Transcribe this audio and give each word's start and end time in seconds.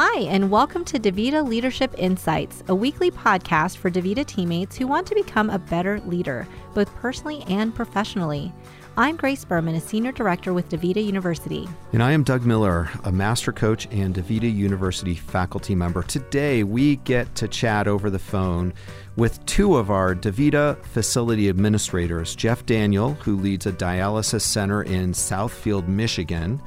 Hi, 0.00 0.20
and 0.20 0.48
welcome 0.48 0.84
to 0.84 1.00
DaVita 1.00 1.44
Leadership 1.44 1.92
Insights, 1.98 2.62
a 2.68 2.74
weekly 2.76 3.10
podcast 3.10 3.78
for 3.78 3.90
DaVita 3.90 4.24
teammates 4.24 4.76
who 4.76 4.86
want 4.86 5.08
to 5.08 5.14
become 5.16 5.50
a 5.50 5.58
better 5.58 5.98
leader, 6.02 6.46
both 6.72 6.94
personally 6.94 7.42
and 7.48 7.74
professionally. 7.74 8.52
I'm 8.96 9.16
Grace 9.16 9.44
Berman, 9.44 9.74
a 9.74 9.80
senior 9.80 10.12
director 10.12 10.52
with 10.52 10.68
DaVita 10.68 11.04
University. 11.04 11.68
And 11.92 12.00
I 12.00 12.12
am 12.12 12.22
Doug 12.22 12.46
Miller, 12.46 12.88
a 13.02 13.10
master 13.10 13.50
coach 13.50 13.88
and 13.90 14.14
DaVita 14.14 14.54
University 14.54 15.16
faculty 15.16 15.74
member. 15.74 16.04
Today, 16.04 16.62
we 16.62 16.94
get 16.98 17.34
to 17.34 17.48
chat 17.48 17.88
over 17.88 18.08
the 18.08 18.20
phone 18.20 18.74
with 19.16 19.44
two 19.46 19.74
of 19.74 19.90
our 19.90 20.14
DaVita 20.14 20.80
facility 20.84 21.48
administrators 21.48 22.36
Jeff 22.36 22.64
Daniel, 22.64 23.14
who 23.14 23.34
leads 23.34 23.66
a 23.66 23.72
dialysis 23.72 24.42
center 24.42 24.84
in 24.84 25.10
Southfield, 25.10 25.88
Michigan, 25.88 26.62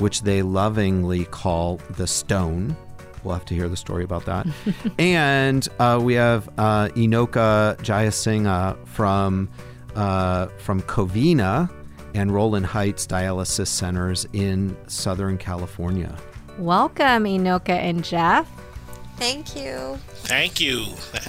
which 0.00 0.22
they 0.22 0.42
lovingly 0.42 1.26
call 1.26 1.76
the 1.90 2.06
Stone. 2.06 2.76
We'll 3.22 3.34
have 3.34 3.44
to 3.46 3.54
hear 3.54 3.68
the 3.68 3.76
story 3.76 4.02
about 4.02 4.24
that. 4.24 4.46
and 4.98 5.66
uh, 5.78 6.00
we 6.02 6.14
have 6.14 6.48
uh, 6.58 6.88
Enoka 6.96 7.76
Jayasinghe 7.78 8.86
from 8.86 9.48
uh, 9.94 10.46
from 10.58 10.80
Covina 10.82 11.70
and 12.14 12.32
Rowland 12.32 12.66
Heights 12.66 13.06
Dialysis 13.06 13.68
Centers 13.68 14.26
in 14.32 14.76
Southern 14.88 15.38
California. 15.38 16.16
Welcome, 16.58 17.24
Enoka 17.24 17.70
and 17.70 18.04
Jeff. 18.04 18.48
Thank 19.20 19.54
you. 19.54 19.98
Thank 20.24 20.60
you. 20.60 20.86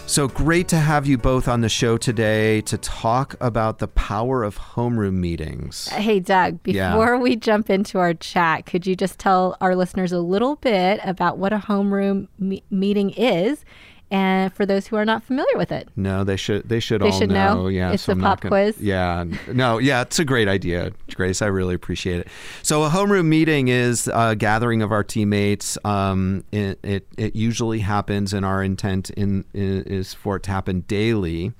So 0.07 0.29
great 0.29 0.69
to 0.69 0.77
have 0.77 1.05
you 1.05 1.17
both 1.17 1.49
on 1.49 1.59
the 1.59 1.67
show 1.67 1.97
today 1.97 2.61
to 2.61 2.77
talk 2.77 3.35
about 3.41 3.79
the 3.79 3.87
power 3.89 4.43
of 4.43 4.57
homeroom 4.57 5.15
meetings. 5.15 5.89
Hey, 5.89 6.21
Doug, 6.21 6.63
before 6.63 7.15
Yeah. 7.15 7.17
we 7.17 7.35
jump 7.35 7.69
into 7.69 7.99
our 7.99 8.13
chat, 8.13 8.65
could 8.65 8.87
you 8.87 8.95
just 8.95 9.19
tell 9.19 9.57
our 9.59 9.75
listeners 9.75 10.13
a 10.13 10.19
little 10.19 10.55
bit 10.55 11.01
about 11.03 11.37
what 11.37 11.51
a 11.51 11.57
homeroom 11.57 12.27
me- 12.39 12.63
meeting 12.71 13.09
is? 13.09 13.65
And 14.11 14.51
for 14.53 14.65
those 14.65 14.87
who 14.87 14.97
are 14.97 15.05
not 15.05 15.23
familiar 15.23 15.55
with 15.57 15.71
it, 15.71 15.87
No, 15.95 16.25
they 16.25 16.35
should. 16.35 16.67
They 16.67 16.81
should 16.81 17.01
They 17.01 17.05
all 17.05 17.17
should 17.19 17.29
know? 17.29 17.67
Yeah, 17.69 17.93
It's 17.93 18.03
so 18.03 18.11
a 18.11 18.15
I'm 18.15 18.21
pop 18.21 18.41
gonna- 18.41 18.49
quiz? 18.49 18.77
Yeah, 18.79 19.23
no, 19.51 19.77
yeah, 19.77 20.01
it's 20.01 20.19
a 20.19 20.25
great 20.25 20.49
idea, 20.49 20.91
Grace. 21.15 21.41
I 21.41 21.45
really 21.47 21.73
appreciate 21.75 22.19
it. 22.19 22.27
So 22.61 22.83
a 22.83 22.89
homeroom 22.89 23.27
meeting 23.27 23.69
is 23.69 24.09
a 24.13 24.35
gathering 24.35 24.81
of 24.81 24.91
our 24.91 25.03
teammates. 25.05 25.77
Um, 25.85 26.43
it, 26.51 26.77
it 26.83 27.07
it 27.17 27.35
usually 27.37 27.79
happens, 27.79 28.33
and 28.33 28.45
our 28.45 28.61
intent 28.61 29.11
in, 29.11 29.45
is 29.53 30.13
for 30.13 30.35
it 30.35 30.43
to 30.43 30.51
happen 30.51 30.81
daily. 30.89 31.53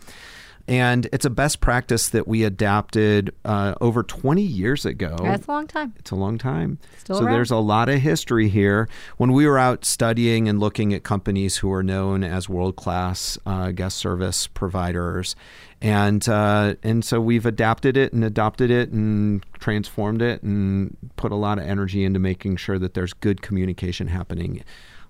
And 0.67 1.07
it's 1.11 1.25
a 1.25 1.29
best 1.29 1.59
practice 1.59 2.09
that 2.09 2.27
we 2.27 2.43
adapted 2.43 3.33
uh, 3.45 3.75
over 3.81 4.03
20 4.03 4.41
years 4.41 4.85
ago. 4.85 5.15
that's 5.21 5.47
a 5.47 5.51
long 5.51 5.67
time. 5.67 5.93
It's 5.97 6.11
a 6.11 6.15
long 6.15 6.37
time. 6.37 6.79
Still 6.97 7.17
so 7.17 7.25
around. 7.25 7.33
there's 7.33 7.51
a 7.51 7.57
lot 7.57 7.89
of 7.89 7.99
history 7.99 8.49
here. 8.49 8.87
When 9.17 9.33
we 9.33 9.47
were 9.47 9.57
out 9.57 9.85
studying 9.85 10.47
and 10.47 10.59
looking 10.59 10.93
at 10.93 11.03
companies 11.03 11.57
who 11.57 11.71
are 11.73 11.83
known 11.83 12.23
as 12.23 12.47
world 12.47 12.75
class 12.75 13.37
uh, 13.45 13.71
guest 13.71 13.97
service 13.97 14.47
providers, 14.47 15.35
and 15.81 16.27
uh, 16.29 16.75
and 16.83 17.03
so 17.03 17.19
we've 17.19 17.45
adapted 17.45 17.97
it 17.97 18.13
and 18.13 18.23
adopted 18.23 18.69
it 18.69 18.91
and 18.91 19.43
transformed 19.59 20.21
it 20.21 20.43
and 20.43 20.95
put 21.15 21.31
a 21.31 21.35
lot 21.35 21.57
of 21.57 21.65
energy 21.65 22.03
into 22.03 22.19
making 22.19 22.57
sure 22.57 22.77
that 22.77 22.93
there's 22.93 23.13
good 23.13 23.41
communication 23.41 24.07
happening 24.07 24.63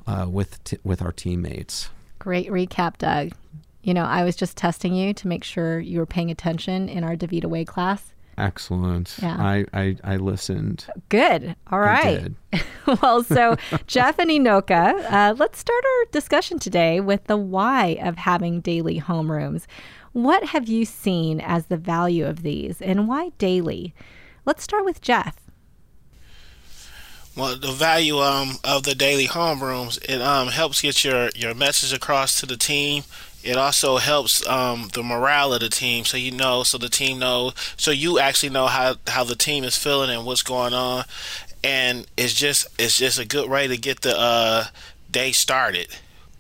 uh, 0.07 0.27
with 0.29 0.63
t- 0.63 0.77
with 0.83 1.01
our 1.01 1.11
teammates. 1.11 1.89
Great 2.19 2.47
recap, 2.49 2.97
Doug. 2.97 3.31
You 3.83 3.93
know, 3.93 4.03
I 4.05 4.23
was 4.23 4.35
just 4.35 4.57
testing 4.57 4.93
you 4.93 5.13
to 5.13 5.27
make 5.27 5.43
sure 5.43 5.79
you 5.79 5.99
were 5.99 6.05
paying 6.05 6.29
attention 6.29 6.87
in 6.87 7.03
our 7.03 7.15
DaVita 7.15 7.45
Way 7.45 7.65
class. 7.65 8.13
Excellent. 8.37 9.17
Yeah. 9.21 9.35
I, 9.37 9.65
I 9.73 9.97
I 10.03 10.15
listened. 10.17 10.87
Good. 11.09 11.55
All 11.71 11.79
right. 11.79 12.05
I 12.05 12.21
did. 12.21 12.35
well, 13.01 13.23
so 13.23 13.55
Jeff 13.87 14.19
and 14.19 14.31
Enoka, 14.31 14.95
uh, 15.11 15.35
let's 15.37 15.59
start 15.59 15.83
our 15.83 16.05
discussion 16.11 16.57
today 16.57 16.99
with 16.99 17.25
the 17.25 17.37
why 17.37 17.99
of 18.01 18.17
having 18.17 18.61
daily 18.61 18.99
homerooms. 18.99 19.65
What 20.13 20.45
have 20.45 20.67
you 20.67 20.85
seen 20.85 21.39
as 21.39 21.67
the 21.67 21.77
value 21.77 22.25
of 22.25 22.41
these 22.41 22.81
and 22.81 23.07
why 23.07 23.29
daily? 23.37 23.93
Let's 24.45 24.63
start 24.63 24.85
with 24.85 25.01
Jeff. 25.01 25.37
Well, 27.35 27.55
the 27.57 27.71
value 27.71 28.17
um 28.17 28.57
of 28.63 28.83
the 28.83 28.95
daily 28.95 29.27
homerooms 29.27 30.03
it 30.09 30.21
um 30.21 30.49
helps 30.49 30.81
get 30.81 31.03
your 31.03 31.29
your 31.35 31.53
message 31.53 31.93
across 31.93 32.39
to 32.39 32.45
the 32.45 32.57
team. 32.57 33.03
It 33.43 33.57
also 33.57 33.97
helps 33.97 34.45
um 34.47 34.89
the 34.93 35.03
morale 35.03 35.53
of 35.53 35.61
the 35.61 35.69
team, 35.69 36.05
so 36.05 36.17
you 36.17 36.31
know, 36.31 36.63
so 36.63 36.77
the 36.77 36.89
team 36.89 37.19
knows, 37.19 37.53
so 37.77 37.91
you 37.91 38.19
actually 38.19 38.49
know 38.49 38.67
how 38.67 38.95
how 39.07 39.23
the 39.23 39.35
team 39.35 39.63
is 39.63 39.75
feeling 39.75 40.09
and 40.09 40.25
what's 40.25 40.43
going 40.43 40.73
on, 40.73 41.05
and 41.63 42.05
it's 42.17 42.33
just 42.33 42.67
it's 42.79 42.97
just 42.97 43.19
a 43.19 43.25
good 43.25 43.49
way 43.49 43.67
to 43.67 43.77
get 43.77 44.01
the 44.01 44.17
uh 44.17 44.65
day 45.11 45.31
started. 45.31 45.87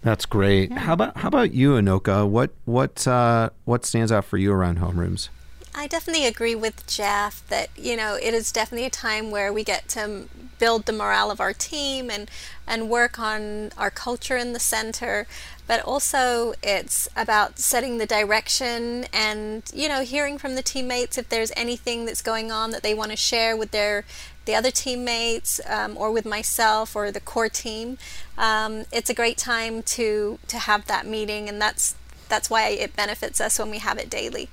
That's 0.01 0.25
great. 0.25 0.71
How 0.71 0.93
about 0.93 1.17
how 1.17 1.27
about 1.27 1.53
you, 1.53 1.73
Anoka? 1.73 2.27
What 2.27 2.51
what 2.65 3.07
uh, 3.07 3.51
what 3.65 3.85
stands 3.85 4.11
out 4.11 4.25
for 4.25 4.37
you 4.37 4.51
around 4.51 4.79
homerooms? 4.79 5.29
I 5.73 5.87
definitely 5.87 6.25
agree 6.25 6.53
with 6.53 6.85
Jeff 6.85 7.47
that, 7.47 7.69
you 7.77 7.95
know, 7.95 8.15
it 8.21 8.33
is 8.33 8.51
definitely 8.51 8.85
a 8.87 8.89
time 8.89 9.31
where 9.31 9.53
we 9.53 9.63
get 9.63 9.87
to 9.89 10.27
build 10.59 10.85
the 10.85 10.91
morale 10.91 11.31
of 11.31 11.39
our 11.39 11.53
team 11.53 12.11
and, 12.11 12.29
and 12.67 12.89
work 12.89 13.17
on 13.17 13.71
our 13.77 13.89
culture 13.89 14.35
in 14.35 14.51
the 14.51 14.59
center. 14.59 15.27
But 15.67 15.81
also, 15.81 16.53
it's 16.61 17.07
about 17.15 17.57
setting 17.57 17.97
the 17.97 18.05
direction 18.05 19.05
and, 19.13 19.63
you 19.73 19.87
know, 19.87 20.01
hearing 20.01 20.37
from 20.37 20.55
the 20.55 20.61
teammates 20.61 21.17
if 21.17 21.29
there's 21.29 21.53
anything 21.55 22.03
that's 22.05 22.21
going 22.21 22.51
on 22.51 22.71
that 22.71 22.83
they 22.83 22.93
want 22.93 23.11
to 23.11 23.17
share 23.17 23.55
with 23.55 23.71
their 23.71 24.03
the 24.43 24.55
other 24.55 24.71
teammates 24.71 25.61
um, 25.69 25.95
or 25.95 26.11
with 26.11 26.25
myself 26.25 26.95
or 26.95 27.11
the 27.11 27.19
core 27.21 27.47
team. 27.47 27.97
Um, 28.37 28.85
it's 28.91 29.09
a 29.09 29.13
great 29.13 29.37
time 29.37 29.83
to 29.83 30.39
to 30.47 30.57
have 30.57 30.87
that 30.87 31.05
meeting, 31.05 31.47
and 31.47 31.61
that's 31.61 31.95
that's 32.27 32.49
why 32.49 32.69
it 32.69 32.95
benefits 32.95 33.39
us 33.39 33.57
when 33.57 33.69
we 33.69 33.77
have 33.77 33.97
it 33.97 34.09
daily. 34.09 34.49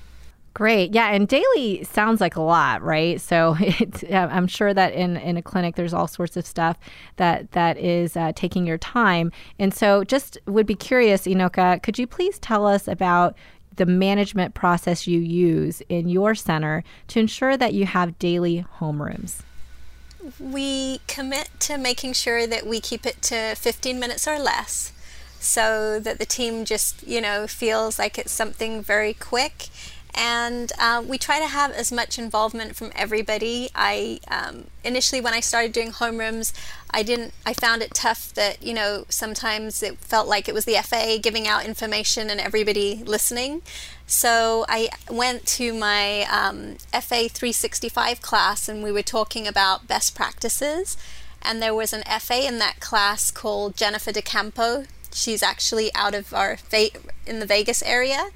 Great. 0.59 0.93
Yeah. 0.93 1.13
And 1.13 1.25
daily 1.25 1.85
sounds 1.85 2.19
like 2.19 2.35
a 2.35 2.41
lot, 2.41 2.81
right? 2.81 3.21
So 3.21 3.55
I'm 4.11 4.45
sure 4.45 4.73
that 4.73 4.91
in, 4.91 5.15
in 5.15 5.37
a 5.37 5.41
clinic, 5.41 5.77
there's 5.77 5.93
all 5.93 6.05
sorts 6.05 6.35
of 6.35 6.45
stuff 6.45 6.77
that, 7.15 7.53
that 7.53 7.77
is 7.77 8.17
uh, 8.17 8.33
taking 8.35 8.67
your 8.67 8.77
time. 8.77 9.31
And 9.57 9.73
so 9.73 10.03
just 10.03 10.37
would 10.47 10.65
be 10.65 10.75
curious, 10.75 11.21
Enoka, 11.21 11.81
could 11.81 11.97
you 11.97 12.05
please 12.05 12.39
tell 12.39 12.67
us 12.67 12.89
about 12.89 13.37
the 13.77 13.85
management 13.85 14.53
process 14.53 15.07
you 15.07 15.21
use 15.21 15.81
in 15.87 16.09
your 16.09 16.35
center 16.35 16.83
to 17.07 17.21
ensure 17.21 17.55
that 17.55 17.73
you 17.73 17.85
have 17.85 18.19
daily 18.19 18.65
homerooms? 18.81 19.43
We 20.41 20.99
commit 21.07 21.51
to 21.59 21.77
making 21.77 22.11
sure 22.11 22.45
that 22.45 22.67
we 22.67 22.81
keep 22.81 23.05
it 23.05 23.21
to 23.21 23.55
15 23.55 23.97
minutes 23.97 24.27
or 24.27 24.37
less 24.37 24.91
so 25.39 26.01
that 26.01 26.19
the 26.19 26.25
team 26.25 26.65
just, 26.65 27.07
you 27.07 27.21
know, 27.21 27.47
feels 27.47 27.97
like 27.97 28.19
it's 28.19 28.33
something 28.33 28.83
very 28.83 29.13
quick. 29.13 29.69
And 30.15 30.71
uh, 30.79 31.03
we 31.05 31.17
try 31.17 31.39
to 31.39 31.47
have 31.47 31.71
as 31.71 31.91
much 31.91 32.17
involvement 32.17 32.75
from 32.75 32.91
everybody. 32.95 33.69
I 33.75 34.19
um, 34.27 34.65
initially, 34.83 35.21
when 35.21 35.33
I 35.33 35.39
started 35.39 35.71
doing 35.71 35.91
homerooms, 35.91 36.51
I 36.91 37.03
didn't. 37.03 37.33
I 37.45 37.53
found 37.53 37.81
it 37.81 37.93
tough 37.93 38.33
that 38.33 38.61
you 38.63 38.73
know 38.73 39.05
sometimes 39.09 39.83
it 39.83 39.97
felt 39.99 40.27
like 40.27 40.49
it 40.49 40.53
was 40.53 40.65
the 40.65 40.75
FA 40.83 41.19
giving 41.21 41.47
out 41.47 41.65
information 41.65 42.29
and 42.29 42.39
everybody 42.39 43.03
listening. 43.05 43.61
So 44.07 44.65
I 44.67 44.89
went 45.09 45.45
to 45.47 45.71
my 45.71 46.23
um, 46.23 46.77
FA 46.91 47.29
365 47.29 48.23
class 48.23 48.67
and 48.67 48.83
we 48.83 48.91
were 48.91 49.03
talking 49.03 49.47
about 49.47 49.87
best 49.87 50.15
practices. 50.15 50.97
And 51.43 51.61
there 51.61 51.75
was 51.75 51.93
an 51.93 52.03
FA 52.19 52.45
in 52.45 52.57
that 52.57 52.79
class 52.79 53.29
called 53.29 53.77
Jennifer 53.77 54.11
DeCampo. 54.11 54.87
She's 55.13 55.43
actually 55.43 55.93
out 55.93 56.15
of 56.15 56.33
our 56.33 56.57
in 57.25 57.39
the 57.39 57.45
Vegas 57.45 57.83
area. 57.83 58.29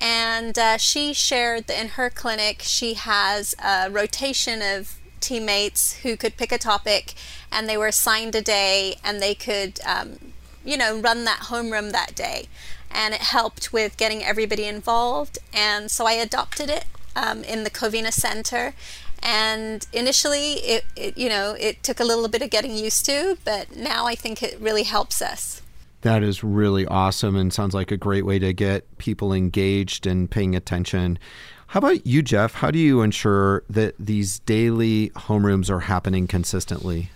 And 0.00 0.58
uh, 0.58 0.78
she 0.78 1.12
shared 1.12 1.66
that 1.66 1.80
in 1.80 1.88
her 1.90 2.08
clinic, 2.08 2.62
she 2.62 2.94
has 2.94 3.54
a 3.62 3.90
rotation 3.90 4.62
of 4.62 4.98
teammates 5.20 5.98
who 5.98 6.16
could 6.16 6.38
pick 6.38 6.50
a 6.50 6.58
topic 6.58 7.12
and 7.52 7.68
they 7.68 7.76
were 7.76 7.88
assigned 7.88 8.34
a 8.34 8.40
day 8.40 8.96
and 9.04 9.20
they 9.20 9.34
could, 9.34 9.78
um, 9.84 10.32
you 10.64 10.78
know, 10.78 10.98
run 10.98 11.24
that 11.24 11.44
homeroom 11.44 11.92
that 11.92 12.14
day 12.14 12.48
and 12.90 13.14
it 13.14 13.20
helped 13.20 13.72
with 13.72 13.96
getting 13.96 14.24
everybody 14.24 14.64
involved. 14.64 15.38
And 15.52 15.90
so 15.90 16.06
I 16.06 16.12
adopted 16.12 16.70
it 16.70 16.86
um, 17.14 17.44
in 17.44 17.64
the 17.64 17.70
Covina 17.70 18.12
Center. 18.12 18.74
And 19.22 19.86
initially, 19.92 20.54
it, 20.54 20.84
it 20.96 21.18
you 21.18 21.28
know 21.28 21.54
it 21.58 21.82
took 21.82 22.00
a 22.00 22.04
little 22.04 22.26
bit 22.28 22.40
of 22.40 22.48
getting 22.48 22.74
used 22.74 23.04
to, 23.04 23.36
but 23.44 23.76
now 23.76 24.06
I 24.06 24.14
think 24.14 24.42
it 24.42 24.58
really 24.58 24.84
helps 24.84 25.20
us. 25.20 25.60
That 26.02 26.22
is 26.22 26.42
really 26.42 26.86
awesome 26.86 27.36
and 27.36 27.52
sounds 27.52 27.74
like 27.74 27.90
a 27.90 27.96
great 27.96 28.24
way 28.24 28.38
to 28.38 28.52
get 28.52 28.98
people 28.98 29.32
engaged 29.32 30.06
and 30.06 30.30
paying 30.30 30.54
attention. 30.56 31.18
How 31.68 31.78
about 31.78 32.06
you, 32.06 32.22
Jeff? 32.22 32.54
How 32.54 32.70
do 32.70 32.78
you 32.78 33.02
ensure 33.02 33.62
that 33.68 33.94
these 33.98 34.40
daily 34.40 35.10
homerooms 35.10 35.70
are 35.70 35.80
happening 35.80 36.26
consistently? 36.26 37.10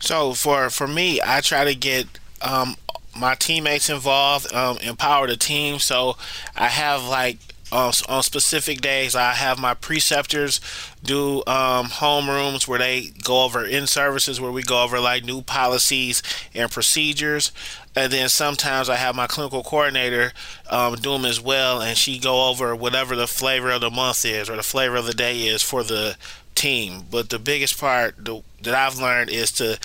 So 0.00 0.34
for 0.34 0.68
for 0.70 0.86
me, 0.86 1.20
I 1.24 1.40
try 1.40 1.64
to 1.64 1.74
get 1.74 2.06
um, 2.42 2.76
my 3.16 3.34
teammates 3.34 3.88
involved, 3.88 4.52
um, 4.52 4.76
empower 4.78 5.26
the 5.26 5.36
team. 5.36 5.78
So 5.78 6.16
I 6.54 6.68
have 6.68 7.04
like 7.04 7.38
on, 7.74 7.92
on 8.08 8.22
specific 8.22 8.80
days, 8.80 9.16
I 9.16 9.32
have 9.32 9.58
my 9.58 9.74
preceptors 9.74 10.60
do 11.02 11.38
um, 11.46 11.86
homerooms 11.86 12.68
where 12.68 12.78
they 12.78 13.10
go 13.24 13.44
over 13.44 13.66
in 13.66 13.88
services 13.88 14.40
where 14.40 14.52
we 14.52 14.62
go 14.62 14.84
over 14.84 15.00
like 15.00 15.24
new 15.24 15.42
policies 15.42 16.22
and 16.54 16.70
procedures. 16.70 17.50
And 17.96 18.12
then 18.12 18.28
sometimes 18.28 18.88
I 18.88 18.96
have 18.96 19.16
my 19.16 19.26
clinical 19.26 19.64
coordinator 19.64 20.32
um, 20.70 20.94
do 20.94 21.12
them 21.12 21.24
as 21.24 21.40
well, 21.40 21.82
and 21.82 21.98
she 21.98 22.18
go 22.18 22.48
over 22.48 22.76
whatever 22.76 23.16
the 23.16 23.26
flavor 23.26 23.70
of 23.72 23.80
the 23.80 23.90
month 23.90 24.24
is 24.24 24.48
or 24.48 24.56
the 24.56 24.62
flavor 24.62 24.96
of 24.96 25.06
the 25.06 25.14
day 25.14 25.40
is 25.40 25.62
for 25.62 25.82
the 25.82 26.16
team. 26.54 27.04
But 27.10 27.30
the 27.30 27.40
biggest 27.40 27.78
part 27.78 28.14
that 28.24 28.74
I've 28.74 28.98
learned 28.98 29.30
is 29.30 29.50
to 29.52 29.78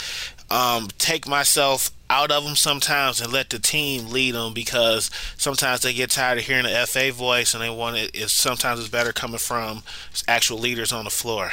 um, 0.51 0.87
take 0.97 1.27
myself 1.27 1.91
out 2.09 2.31
of 2.31 2.43
them 2.43 2.55
sometimes 2.55 3.21
and 3.21 3.31
let 3.31 3.49
the 3.49 3.59
team 3.59 4.09
lead 4.09 4.33
them 4.33 4.53
because 4.53 5.11
sometimes 5.37 5.81
they 5.81 5.93
get 5.93 6.09
tired 6.09 6.39
of 6.39 6.45
hearing 6.45 6.63
the 6.63 6.87
FA 6.87 7.11
voice 7.11 7.53
and 7.53 7.61
they 7.63 7.69
want 7.69 7.97
it. 7.97 8.11
It's, 8.13 8.33
sometimes 8.33 8.79
it's 8.79 8.89
better 8.89 9.13
coming 9.13 9.37
from 9.37 9.83
actual 10.27 10.57
leaders 10.57 10.91
on 10.91 11.03
the 11.03 11.11
floor. 11.11 11.51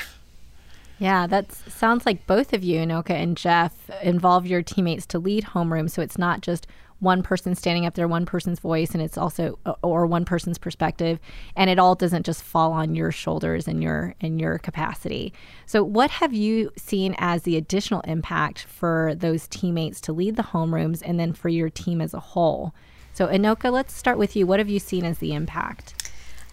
Yeah, 0.99 1.27
that 1.27 1.53
sounds 1.53 2.07
like 2.07 2.27
both 2.27 2.55
of 2.55 2.65
you, 2.65 2.81
Anoka 2.81 3.11
and 3.11 3.37
Jeff, 3.37 3.91
involve 4.03 4.47
your 4.47 4.63
teammates 4.63 5.05
to 5.07 5.19
lead 5.19 5.45
homeroom. 5.45 5.91
So 5.91 6.01
it's 6.01 6.17
not 6.17 6.41
just 6.41 6.67
one 7.01 7.23
person 7.23 7.55
standing 7.55 7.87
up 7.87 7.95
there, 7.95 8.09
one 8.09 8.27
person's 8.27 8.59
voice, 8.59 8.93
and 8.93 9.03
it's 9.03 9.19
also 9.19 9.59
or 9.83 10.07
one 10.07 10.25
person's 10.25 10.59
perspective, 10.59 11.19
and 11.55 11.69
it 11.69 11.79
all 11.79 11.95
doesn't 11.95 12.25
just 12.25 12.43
fall 12.43 12.73
on 12.73 12.95
your 12.95 13.13
shoulders 13.13 13.69
and 13.69 13.83
your 13.83 14.15
and 14.21 14.41
your 14.41 14.59
capacity. 14.59 15.33
So, 15.67 15.85
what 15.85 16.11
have 16.11 16.33
you 16.33 16.71
seen 16.77 17.15
as 17.19 17.43
the 17.43 17.57
additional 17.57 18.01
impact 18.03 18.65
for 18.65 19.15
those 19.17 19.47
teammates 19.49 20.01
to 20.03 20.13
lead 20.13 20.37
the 20.37 20.43
homerooms, 20.43 21.03
and 21.05 21.21
then 21.21 21.33
for 21.33 21.49
your 21.49 21.71
team 21.71 22.01
as 22.01 22.15
a 22.15 22.21
whole? 22.21 22.75
So, 23.13 23.27
Anoka, 23.29 23.73
let's 23.73 23.95
start 23.95 24.19
with 24.19 24.37
you. 24.37 24.47
What 24.47 24.61
have 24.61 24.69
you 24.69 24.79
seen 24.79 25.05
as 25.05 25.19
the 25.19 25.33
impact? 25.33 26.06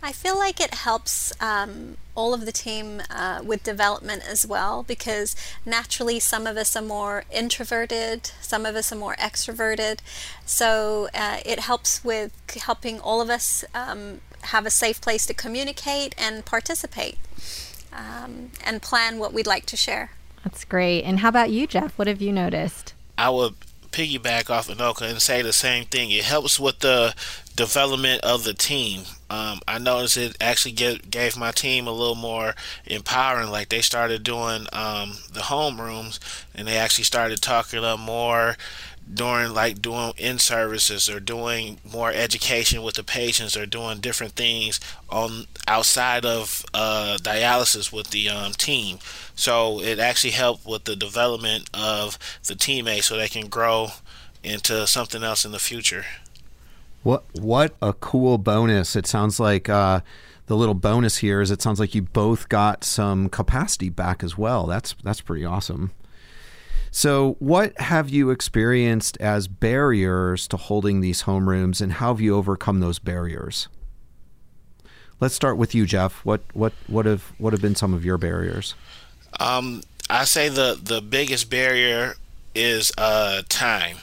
I 0.04 0.12
feel 0.12 0.38
like 0.38 0.60
it 0.60 0.74
helps 0.74 1.32
um, 1.42 1.96
all 2.14 2.34
of 2.34 2.46
the 2.46 2.52
team 2.52 3.02
uh, 3.10 3.40
with 3.42 3.64
development 3.64 4.22
as 4.30 4.46
well 4.46 4.84
because 4.84 5.34
naturally 5.66 6.20
some 6.20 6.46
of 6.46 6.58
us 6.58 6.76
are 6.76 6.82
more 6.82 7.24
introverted, 7.32 8.32
some 8.42 8.66
of 8.66 8.76
us 8.76 8.92
are 8.92 8.98
more 8.98 9.16
extroverted. 9.16 10.00
So 10.46 11.08
uh, 11.14 11.38
it 11.46 11.62
helps 11.62 12.04
with 12.04 12.34
helping 12.54 13.00
all 13.00 13.22
of 13.22 13.30
us 13.30 13.64
um, 13.74 14.20
have 14.42 14.66
a 14.66 14.70
safe 14.70 15.00
place 15.00 15.26
to 15.28 15.34
communicate 15.34 16.14
and 16.18 16.44
participate 16.44 17.18
um, 17.94 18.52
and 18.62 18.82
plan 18.82 19.20
what 19.20 19.32
we'd 19.32 19.48
like 19.48 19.66
to 19.68 19.78
share. 19.78 20.12
That's 20.44 20.66
great. 20.66 21.04
And 21.04 21.22
how 21.22 21.30
about 21.30 21.50
you, 21.50 21.66
Jeff? 21.66 21.98
What 21.98 22.10
have 22.10 22.22
you 22.22 22.34
noticed? 22.34 22.94
I 23.18 23.30
would 23.30 23.56
piggyback 23.94 24.50
off 24.50 24.68
Anoka 24.68 25.10
and 25.10 25.22
say 25.22 25.42
the 25.42 25.54
same 25.54 25.86
thing. 25.86 26.12
It 26.12 26.26
helps 26.26 26.60
with 26.60 26.80
the 26.80 27.16
development 27.56 28.22
of 28.24 28.44
the 28.44 28.54
team. 28.54 29.04
Um, 29.34 29.62
I 29.68 29.80
noticed 29.80 30.16
it 30.18 30.38
actually 30.40 30.74
get, 30.74 31.10
gave 31.10 31.36
my 31.36 31.50
team 31.52 31.88
a 31.88 31.92
little 31.92 32.14
more 32.14 32.54
empowering. 32.86 33.50
Like 33.50 33.70
they 33.70 33.82
started 33.82 34.22
doing 34.24 34.68
um, 34.72 35.18
the 35.32 35.44
home 35.44 35.82
rooms, 35.82 36.20
and 36.54 36.68
they 36.68 36.78
actually 36.78 37.06
started 37.06 37.42
talking 37.42 37.84
up 37.84 38.00
more 38.00 38.58
during 39.12 39.54
like 39.54 39.82
doing 39.82 40.14
in 40.18 40.38
services 40.38 41.10
or 41.10 41.20
doing 41.20 41.80
more 41.92 42.12
education 42.12 42.84
with 42.84 42.96
the 42.96 43.04
patients 43.04 43.58
or 43.58 43.66
doing 43.66 44.00
different 44.00 44.34
things 44.34 44.80
on 45.10 45.46
outside 45.68 46.26
of 46.26 46.64
uh, 46.74 47.18
dialysis 47.22 47.92
with 47.92 48.12
the 48.12 48.30
um, 48.30 48.52
team. 48.52 49.00
So 49.36 49.82
it 49.82 49.98
actually 49.98 50.32
helped 50.32 50.66
with 50.66 50.84
the 50.84 50.96
development 50.96 51.72
of 51.74 52.20
the 52.48 52.56
teammates 52.56 53.08
so 53.08 53.18
they 53.18 53.28
can 53.28 53.48
grow 53.48 53.90
into 54.44 54.86
something 54.86 55.24
else 55.24 55.44
in 55.44 55.52
the 55.52 55.60
future. 55.60 56.06
What 57.04 57.24
what 57.34 57.76
a 57.82 57.94
cool 57.94 58.38
bonus! 58.38 58.96
It 58.96 59.06
sounds 59.06 59.40
like 59.40 59.70
uh, 59.70 60.02
the 60.48 60.56
little 60.56 60.74
bonus 60.74 61.18
here 61.18 61.42
is 61.42 61.52
it 61.52 61.62
sounds 61.62 61.80
like 61.80 61.94
you 61.94 62.02
both 62.02 62.50
got 62.50 62.84
some 62.84 63.30
capacity 63.30 63.90
back 63.90 64.24
as 64.24 64.38
well. 64.38 64.66
That's 64.66 64.96
that's 65.04 65.22
pretty 65.22 65.46
awesome. 65.46 65.92
So, 66.92 67.38
what 67.40 67.78
have 67.80 68.10
you 68.10 68.30
experienced 68.30 69.18
as 69.18 69.48
barriers 69.48 70.48
to 70.50 70.58
holding 70.58 71.02
these 71.02 71.24
homerooms, 71.24 71.82
and 71.82 71.94
how 71.94 72.14
have 72.14 72.22
you 72.22 72.36
overcome 72.36 72.82
those 72.82 73.00
barriers? 73.00 73.68
Let's 75.20 75.34
start 75.34 75.58
with 75.58 75.74
you, 75.74 75.86
Jeff. 75.86 76.24
What 76.24 76.42
what 76.54 76.74
what 76.88 77.06
have 77.06 77.34
what 77.38 77.52
have 77.52 77.62
been 77.62 77.76
some 77.76 77.94
of 77.94 78.06
your 78.06 78.18
barriers? 78.18 78.76
Um, 79.40 79.82
I 80.10 80.26
say 80.26 80.50
the 80.50 80.80
the 80.82 81.02
biggest 81.02 81.50
barrier 81.50 82.16
is 82.54 82.92
uh, 82.98 83.42
time. 83.50 83.98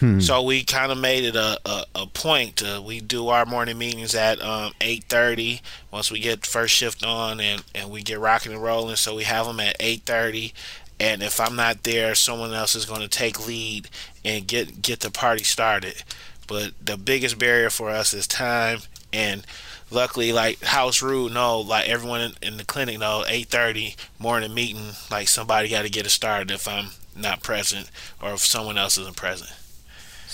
Hmm. 0.00 0.20
So 0.20 0.42
we 0.42 0.64
kind 0.64 0.90
of 0.90 0.98
made 0.98 1.24
it 1.24 1.36
a, 1.36 1.58
a, 1.64 1.84
a 1.94 2.06
point. 2.06 2.56
To, 2.56 2.82
we 2.84 3.00
do 3.00 3.28
our 3.28 3.46
morning 3.46 3.78
meetings 3.78 4.14
at 4.14 4.42
um, 4.42 4.72
8.30 4.80 5.60
once 5.90 6.10
we 6.10 6.18
get 6.18 6.46
first 6.46 6.74
shift 6.74 7.04
on 7.04 7.40
and, 7.40 7.62
and 7.74 7.90
we 7.90 8.02
get 8.02 8.18
rocking 8.18 8.52
and 8.52 8.62
rolling. 8.62 8.96
So 8.96 9.14
we 9.14 9.24
have 9.24 9.46
them 9.46 9.60
at 9.60 9.78
8.30. 9.78 10.52
And 11.00 11.22
if 11.22 11.40
I'm 11.40 11.56
not 11.56 11.82
there, 11.82 12.14
someone 12.14 12.52
else 12.52 12.74
is 12.74 12.86
going 12.86 13.00
to 13.00 13.08
take 13.08 13.46
lead 13.46 13.88
and 14.24 14.46
get, 14.46 14.82
get 14.82 15.00
the 15.00 15.10
party 15.10 15.44
started. 15.44 16.02
But 16.46 16.72
the 16.84 16.96
biggest 16.96 17.38
barrier 17.38 17.70
for 17.70 17.90
us 17.90 18.12
is 18.12 18.26
time. 18.26 18.80
And 19.12 19.46
luckily, 19.90 20.32
like 20.32 20.62
house 20.62 21.02
rule, 21.02 21.28
no, 21.28 21.60
like 21.60 21.88
everyone 21.88 22.20
in, 22.20 22.32
in 22.42 22.56
the 22.56 22.64
clinic 22.64 22.98
know, 22.98 23.24
8.30 23.26 23.96
morning 24.18 24.54
meeting, 24.54 24.90
like 25.10 25.28
somebody 25.28 25.68
got 25.68 25.82
to 25.82 25.90
get 25.90 26.06
it 26.06 26.10
started 26.10 26.50
if 26.50 26.66
I'm 26.66 26.90
not 27.16 27.42
present 27.42 27.90
or 28.20 28.32
if 28.32 28.40
someone 28.40 28.76
else 28.76 28.98
isn't 28.98 29.16
present. 29.16 29.50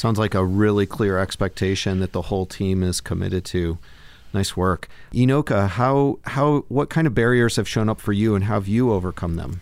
Sounds 0.00 0.19
like 0.19 0.35
a 0.35 0.43
really 0.43 0.87
clear 0.87 1.19
expectation 1.19 2.00
that 2.00 2.12
the 2.12 2.23
whole 2.23 2.47
team 2.47 2.82
is 2.82 3.02
committed 3.02 3.44
to. 3.44 3.76
Nice 4.32 4.56
work. 4.56 4.88
Enoka, 5.12 5.69
how 5.69 6.19
how 6.23 6.64
what 6.69 6.88
kind 6.88 7.06
of 7.06 7.14
barriers 7.14 7.56
have 7.56 7.69
shown 7.69 7.91
up 7.91 8.00
for 8.00 8.14
you 8.14 8.35
and 8.35 8.44
how 8.44 8.55
have 8.55 8.67
you 8.67 8.94
overcome 8.94 9.37
them? 9.37 9.61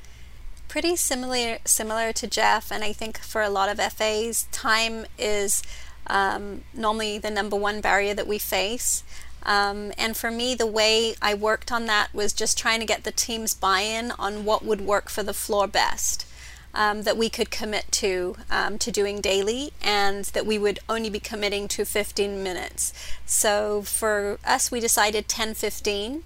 Pretty 0.69 0.95
similar 0.95 1.59
similar 1.65 2.13
to 2.13 2.29
Jeff, 2.29 2.71
and 2.71 2.85
I 2.85 2.93
think 2.93 3.19
for 3.19 3.43
a 3.43 3.51
lot 3.51 3.69
of 3.69 3.81
FAs, 3.93 4.47
time 4.53 5.07
is 5.19 5.65
um, 6.07 6.63
normally 6.73 7.19
the 7.19 7.33
number 7.33 7.57
one 7.57 7.81
barrier 7.81 8.15
that 8.15 8.29
we 8.29 8.39
face. 8.39 9.03
Um, 9.43 9.93
and 9.99 10.17
for 10.17 10.31
me, 10.31 10.55
the 10.55 10.69
way 10.69 11.17
I 11.21 11.35
worked 11.35 11.73
on 11.73 11.87
that 11.87 12.15
was 12.15 12.33
just 12.33 12.57
trying 12.57 12.79
to 12.79 12.87
get 12.87 13.03
the 13.03 13.11
team's 13.11 13.55
buy 13.55 13.81
in 13.81 14.13
on 14.21 14.45
what 14.45 14.65
would 14.65 14.83
work 14.83 15.09
for 15.09 15.25
the 15.25 15.35
floor 15.35 15.67
best 15.67 16.28
um, 16.75 17.03
that 17.03 17.17
we 17.17 17.29
could 17.29 17.51
commit 17.51 17.91
to 17.93 18.37
um, 18.51 18.79
to 18.79 18.91
doing 18.91 19.21
daily, 19.21 19.73
and 19.83 20.25
that 20.27 20.47
we 20.47 20.59
would 20.59 20.79
only 20.89 21.11
be 21.11 21.21
committing 21.21 21.69
to 21.69 21.85
15 21.85 22.43
minutes. 22.43 22.93
So 23.27 23.83
for 23.83 24.39
us, 24.45 24.71
we 24.71 24.81
decided 24.81 25.29
10:15, 25.29 26.23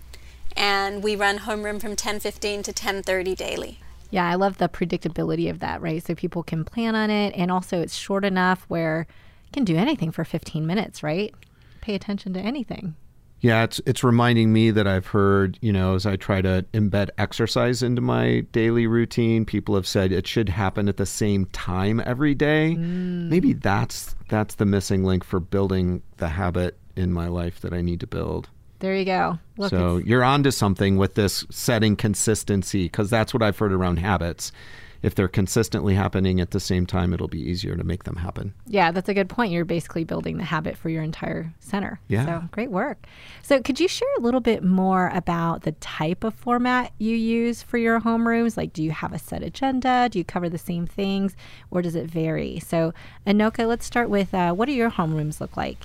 and 0.56 1.02
we 1.02 1.16
run 1.16 1.40
homeroom 1.40 1.81
from 1.81 1.96
10:15 1.96 2.62
to 2.64 2.72
10:30 2.72 3.34
daily. 3.34 3.78
Yeah, 4.10 4.28
I 4.28 4.34
love 4.34 4.58
the 4.58 4.69
predictability 4.69 5.48
of 5.48 5.60
that, 5.60 5.81
right? 5.81 6.05
So 6.05 6.14
people 6.14 6.43
can 6.43 6.64
plan 6.64 6.94
on 6.94 7.08
it, 7.08 7.34
and 7.34 7.50
also 7.50 7.81
it's 7.81 7.96
short 7.96 8.24
enough 8.24 8.64
where 8.69 9.06
you 9.46 9.52
can 9.52 9.64
do 9.64 9.76
anything 9.76 10.10
for 10.10 10.24
15 10.24 10.67
minutes, 10.67 11.02
right? 11.02 11.34
Pay 11.81 11.94
attention 11.94 12.34
to 12.34 12.40
anything. 12.40 12.94
Yeah, 13.43 13.65
it's 13.65 13.81
it's 13.87 14.05
reminding 14.05 14.53
me 14.53 14.70
that 14.70 14.87
I've 14.87 15.08
heard, 15.08 15.58
you 15.61 15.72
know, 15.72 15.96
as 15.96 16.06
I 16.06 16.15
try 16.15 16.41
to 16.43 16.65
embed 16.72 17.11
exercise 17.19 17.82
into 17.82 18.01
my 18.01 18.46
daily 18.53 18.87
routine, 18.87 19.44
people 19.44 19.75
have 19.75 19.87
said 19.87 20.13
it 20.13 20.29
should 20.29 20.49
happen 20.49 20.89
at 20.89 20.96
the 20.96 21.06
same 21.06 21.46
time 21.46 22.01
every 22.06 22.37
day. 22.37 22.77
Mm. 22.79 23.29
Maybe 23.29 23.53
that's 23.53 24.15
that's 24.29 24.55
the 24.55 24.65
missing 24.65 25.03
link 25.03 25.25
for 25.25 25.41
building 25.41 26.03
the 26.19 26.29
habit 26.29 26.79
in 26.94 27.13
my 27.13 27.27
life 27.27 27.61
that 27.63 27.72
I 27.72 27.82
need 27.82 27.99
to 28.01 28.06
build. 28.06 28.49
There 28.79 28.94
you 28.94 29.05
go. 29.05 29.39
Look, 29.56 29.70
so 29.70 29.96
you're 29.96 30.25
onto 30.25 30.53
something 30.53 30.96
with 30.96 31.15
this 31.15 31.44
setting 31.51 31.96
consistency 31.96 32.84
because 32.84 33.11
that's 33.11 33.34
what 33.34 33.43
I've 33.43 33.58
heard 33.58 33.72
around 33.72 33.99
habits 33.99 34.53
if 35.02 35.14
they're 35.14 35.28
consistently 35.28 35.94
happening 35.94 36.40
at 36.40 36.52
the 36.52 36.60
same 36.60 36.86
time, 36.86 37.12
it'll 37.12 37.28
be 37.28 37.40
easier 37.40 37.76
to 37.76 37.84
make 37.84 38.04
them 38.04 38.16
happen. 38.16 38.54
Yeah, 38.66 38.92
that's 38.92 39.08
a 39.08 39.14
good 39.14 39.28
point. 39.28 39.52
You're 39.52 39.64
basically 39.64 40.04
building 40.04 40.38
the 40.38 40.44
habit 40.44 40.76
for 40.76 40.88
your 40.88 41.02
entire 41.02 41.52
center. 41.58 42.00
Yeah. 42.08 42.24
So 42.24 42.48
great 42.52 42.70
work. 42.70 43.06
So 43.42 43.60
could 43.60 43.80
you 43.80 43.88
share 43.88 44.08
a 44.18 44.20
little 44.20 44.40
bit 44.40 44.62
more 44.62 45.10
about 45.12 45.62
the 45.62 45.72
type 45.72 46.24
of 46.24 46.34
format 46.34 46.92
you 46.98 47.16
use 47.16 47.62
for 47.62 47.78
your 47.78 48.00
homerooms? 48.00 48.56
Like, 48.56 48.72
do 48.72 48.82
you 48.82 48.92
have 48.92 49.12
a 49.12 49.18
set 49.18 49.42
agenda? 49.42 50.08
Do 50.08 50.18
you 50.18 50.24
cover 50.24 50.48
the 50.48 50.58
same 50.58 50.86
things, 50.86 51.34
or 51.70 51.82
does 51.82 51.94
it 51.94 52.06
vary? 52.06 52.60
So, 52.60 52.94
Anoka, 53.26 53.66
let's 53.66 53.84
start 53.84 54.08
with 54.08 54.32
uh, 54.32 54.52
what 54.52 54.66
do 54.66 54.72
your 54.72 54.90
homerooms 54.90 55.40
look 55.40 55.56
like? 55.56 55.78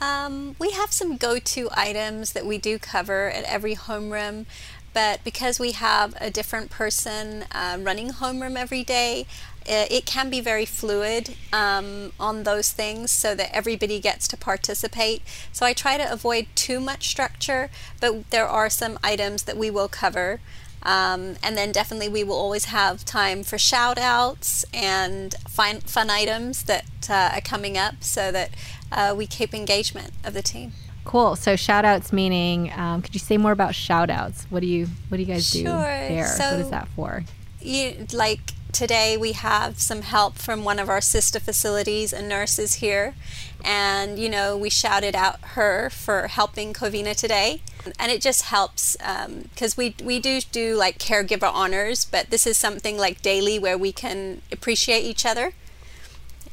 Um, 0.00 0.54
we 0.58 0.70
have 0.70 0.92
some 0.92 1.16
go-to 1.16 1.68
items 1.72 2.32
that 2.32 2.46
we 2.46 2.58
do 2.58 2.78
cover 2.78 3.28
at 3.30 3.44
every 3.44 3.74
homeroom 3.74 4.46
but 4.92 5.22
because 5.24 5.58
we 5.58 5.72
have 5.72 6.14
a 6.20 6.30
different 6.30 6.70
person 6.70 7.44
uh, 7.52 7.78
running 7.80 8.10
homeroom 8.10 8.56
every 8.56 8.82
day, 8.82 9.26
it 9.66 10.04
can 10.06 10.30
be 10.30 10.40
very 10.40 10.64
fluid 10.64 11.36
um, 11.52 12.12
on 12.18 12.42
those 12.42 12.72
things 12.72 13.10
so 13.10 13.34
that 13.34 13.54
everybody 13.54 14.00
gets 14.00 14.26
to 14.28 14.36
participate. 14.36 15.22
So 15.52 15.64
I 15.64 15.72
try 15.72 15.96
to 15.96 16.12
avoid 16.12 16.46
too 16.54 16.80
much 16.80 17.08
structure, 17.08 17.70
but 18.00 18.30
there 18.30 18.48
are 18.48 18.70
some 18.70 18.98
items 19.04 19.44
that 19.44 19.56
we 19.56 19.70
will 19.70 19.88
cover. 19.88 20.40
Um, 20.82 21.36
and 21.42 21.56
then 21.56 21.72
definitely 21.72 22.08
we 22.08 22.24
will 22.24 22.36
always 22.36 22.66
have 22.66 23.04
time 23.04 23.42
for 23.42 23.58
shout 23.58 23.98
outs 23.98 24.64
and 24.72 25.34
fun, 25.46 25.80
fun 25.80 26.08
items 26.08 26.64
that 26.64 26.86
uh, 27.10 27.32
are 27.34 27.42
coming 27.42 27.76
up 27.76 28.02
so 28.02 28.32
that 28.32 28.50
uh, 28.90 29.14
we 29.16 29.26
keep 29.26 29.54
engagement 29.54 30.12
of 30.24 30.32
the 30.32 30.42
team. 30.42 30.72
Cool. 31.04 31.34
So 31.36 31.56
shout 31.56 31.84
outs 31.84 32.12
meaning, 32.12 32.72
um, 32.76 33.02
could 33.02 33.14
you 33.14 33.20
say 33.20 33.36
more 33.36 33.52
about 33.52 33.74
shout 33.74 34.10
outs? 34.10 34.46
What 34.50 34.60
do 34.60 34.66
you 34.66 34.86
what 35.08 35.16
do 35.16 35.22
you 35.22 35.26
guys 35.26 35.50
do 35.50 35.62
Sure. 35.62 35.82
there? 35.82 36.26
So- 36.26 36.50
what 36.52 36.60
is 36.60 36.70
that 36.70 36.88
for? 36.94 37.24
you, 37.62 38.06
like 38.14 38.40
today 38.72 39.16
we 39.18 39.32
have 39.32 39.78
some 39.80 40.00
help 40.02 40.38
from 40.38 40.64
one 40.64 40.78
of 40.78 40.88
our 40.88 41.00
sister 41.02 41.38
facilities 41.40 42.10
and 42.12 42.26
nurses 42.28 42.74
here 42.74 43.14
and 43.64 44.18
you 44.18 44.28
know 44.30 44.56
we 44.56 44.70
shouted 44.70 45.14
out 45.14 45.38
her 45.42 45.90
for 45.90 46.28
helping 46.28 46.72
covina 46.72 47.14
today 47.14 47.60
and 47.98 48.10
it 48.12 48.22
just 48.22 48.42
helps 48.44 48.96
because 49.52 49.76
we, 49.76 49.94
we 50.02 50.18
do 50.20 50.40
do 50.52 50.74
like 50.76 50.98
caregiver 50.98 51.52
honors 51.52 52.04
but 52.06 52.30
this 52.30 52.46
is 52.46 52.56
something 52.56 52.96
like 52.96 53.20
daily 53.20 53.58
where 53.58 53.76
we 53.76 53.92
can 53.92 54.40
appreciate 54.52 55.02
each 55.02 55.26
other 55.26 55.52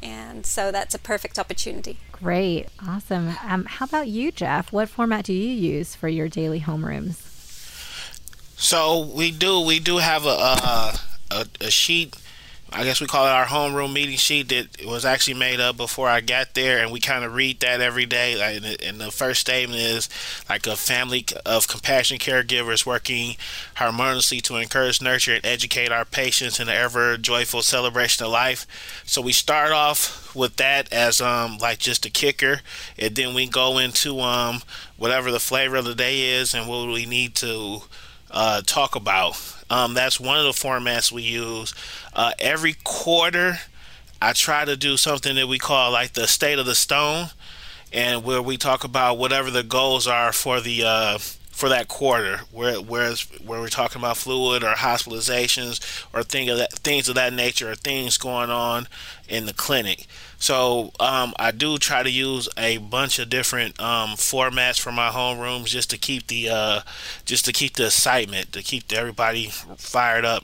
and 0.02 0.46
so 0.46 0.72
that's 0.72 0.94
a 0.94 1.00
perfect 1.00 1.40
opportunity 1.40 1.98
Great. 2.20 2.68
Awesome. 2.86 3.36
Um, 3.44 3.66
how 3.66 3.86
about 3.86 4.08
you, 4.08 4.32
Jeff? 4.32 4.72
What 4.74 4.90
format 4.90 5.26
do 5.26 5.34
you 5.34 5.50
use 5.50 5.94
for 5.94 6.08
your 6.08 6.28
daily 6.28 6.62
homerooms? 6.62 7.22
So 8.60 9.00
we 9.14 9.30
do 9.30 9.62
we 9.62 9.80
do 9.80 9.98
have 9.98 10.26
a 10.26 10.30
a, 10.30 10.94
a, 11.30 11.46
a 11.62 11.72
sheet. 11.72 12.16
I 12.72 12.84
guess 12.84 13.00
we 13.00 13.08
call 13.08 13.26
it 13.26 13.32
our 13.32 13.46
homeroom 13.46 13.94
meeting 13.94 14.18
sheet 14.18 14.50
that 14.50 14.86
was 14.86 15.06
actually 15.06 15.36
made 15.36 15.62
up 15.62 15.78
before 15.78 16.10
I 16.10 16.20
got 16.20 16.54
there, 16.54 16.80
and 16.80 16.92
we 16.92 17.00
kind 17.00 17.24
of 17.24 17.34
read 17.34 17.62
that 17.62 17.80
every 17.80 18.06
day. 18.06 18.36
Like, 18.36 18.80
and, 18.84 19.00
the, 19.00 19.10
first 19.10 19.40
statement 19.40 19.80
is 19.80 20.10
like 20.50 20.68
a 20.68 20.76
family 20.76 21.26
of 21.46 21.68
compassionate 21.70 22.22
caregivers 22.22 22.86
working 22.86 23.38
harmoniously 23.76 24.42
to 24.42 24.58
encourage, 24.58 25.02
nurture, 25.02 25.36
and 25.36 25.46
educate 25.46 25.94
our 25.94 26.04
patients 26.04 26.60
in 26.60 26.68
the 26.68 26.74
ever 26.74 27.16
joyful 27.16 27.62
celebration 27.62 28.26
of 28.26 28.32
life. 28.32 28.68
So 29.06 29.22
we 29.22 29.32
start 29.32 29.72
off 29.72 30.36
with 30.36 30.58
that 30.58 30.92
as 30.92 31.22
um 31.22 31.58
like 31.60 31.80
just 31.80 32.06
a 32.06 32.10
kicker, 32.10 32.62
and 33.00 33.16
then 33.16 33.34
we 33.34 33.48
go 33.48 33.78
into 33.78 34.20
um 34.20 34.62
whatever 34.98 35.32
the 35.32 35.40
flavor 35.40 35.78
of 35.78 35.86
the 35.86 35.96
day 35.96 36.32
is 36.36 36.54
and 36.54 36.68
what 36.68 36.88
we 36.88 37.06
need 37.06 37.34
to 37.36 37.84
uh, 38.32 38.62
talk 38.66 38.96
about. 38.96 39.56
Um, 39.70 39.94
that's 39.94 40.20
one 40.20 40.38
of 40.38 40.46
the 40.46 40.52
formats 40.52 41.12
we 41.12 41.24
use. 41.24 41.74
Uh, 42.14 42.32
every 42.40 42.76
quarter, 42.84 43.60
I 44.22 44.34
try 44.34 44.66
to 44.66 44.78
do 44.78 44.98
something 44.98 45.36
that 45.36 45.48
we 45.48 45.60
call 45.60 45.92
like 45.92 46.14
the 46.14 46.28
state 46.28 46.60
of 46.60 46.66
the 46.66 46.76
stone, 46.76 47.28
and 47.92 48.24
where 48.24 48.42
we 48.42 48.58
talk 48.58 48.84
about 48.84 49.18
whatever 49.18 49.52
the 49.52 49.64
goals 49.64 50.08
are 50.08 50.32
for 50.32 50.62
the 50.62 50.84
uh, 50.84 51.18
for 51.18 51.70
that 51.70 51.88
quarter, 51.88 52.42
where 52.52 52.76
whereas 52.76 53.22
where 53.44 53.60
we're 53.60 53.68
talking 53.68 54.00
about 54.00 54.18
fluid 54.18 54.64
or 54.64 54.74
hospitalizations 54.74 56.06
or 56.14 56.22
thing 56.24 56.50
of 56.50 56.60
that 56.60 56.74
things 56.74 57.10
of 57.10 57.16
that 57.16 57.34
nature 57.34 57.72
or 57.72 57.76
things 57.76 58.18
going 58.18 58.50
on 58.50 58.88
in 59.28 59.46
the 59.48 59.54
clinic. 59.54 60.06
So 60.40 60.92
um, 61.00 61.34
I 61.40 61.52
do 61.52 61.78
try 61.78 62.04
to 62.04 62.12
use 62.12 62.48
a 62.58 62.78
bunch 62.78 63.18
of 63.20 63.30
different 63.30 63.80
um, 63.80 64.12
formats 64.12 64.80
for 64.80 64.92
my 64.92 65.10
homerooms 65.10 65.66
just 65.66 65.90
to 65.90 65.98
keep 65.98 66.28
the 66.28 66.50
uh, 66.50 66.82
just 67.26 67.46
to 67.46 67.52
keep 67.52 67.76
the 67.76 67.86
excitement, 67.86 68.54
to 68.54 68.62
keep 68.62 68.92
everybody 68.94 69.48
fired 69.48 70.26
up. 70.26 70.44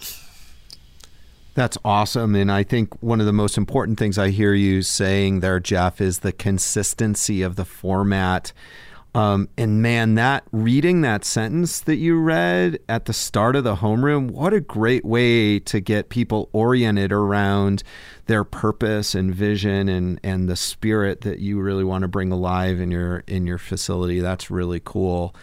That's 1.55 1.77
awesome. 1.85 2.33
And 2.33 2.51
I 2.51 2.63
think 2.63 3.01
one 3.03 3.19
of 3.19 3.27
the 3.27 3.33
most 3.33 3.57
important 3.57 3.99
things 3.99 4.17
I 4.17 4.29
hear 4.29 4.55
you 4.55 4.81
saying 4.81 5.41
there, 5.41 5.59
Jeff, 5.59 6.01
is 6.01 6.19
the 6.19 6.31
consistency 6.31 7.43
of 7.43 7.55
the 7.55 7.65
format. 7.65 8.51
Um, 9.15 9.47
and 9.57 9.81
man, 9.81 10.15
that 10.15 10.43
reading 10.51 11.01
that 11.01 11.23
sentence 11.23 11.79
that 11.81 11.97
you 11.97 12.19
read 12.19 12.79
at 12.89 13.05
the 13.05 13.13
start 13.13 13.55
of 13.55 13.63
the 13.63 13.75
homeroom, 13.75 14.31
what 14.31 14.53
a 14.53 14.59
great 14.59 15.05
way 15.05 15.59
to 15.59 15.79
get 15.79 16.09
people 16.09 16.49
oriented 16.51 17.11
around 17.11 17.83
their 18.25 18.43
purpose 18.43 19.13
and 19.13 19.33
vision 19.33 19.87
and, 19.87 20.19
and 20.23 20.49
the 20.49 20.55
spirit 20.55 21.21
that 21.21 21.39
you 21.39 21.59
really 21.59 21.83
want 21.83 22.01
to 22.01 22.07
bring 22.07 22.31
alive 22.31 22.79
in 22.79 22.89
your 22.89 23.23
in 23.27 23.45
your 23.45 23.59
facility. 23.59 24.19
That's 24.19 24.49
really 24.49 24.81
cool. 24.83 25.35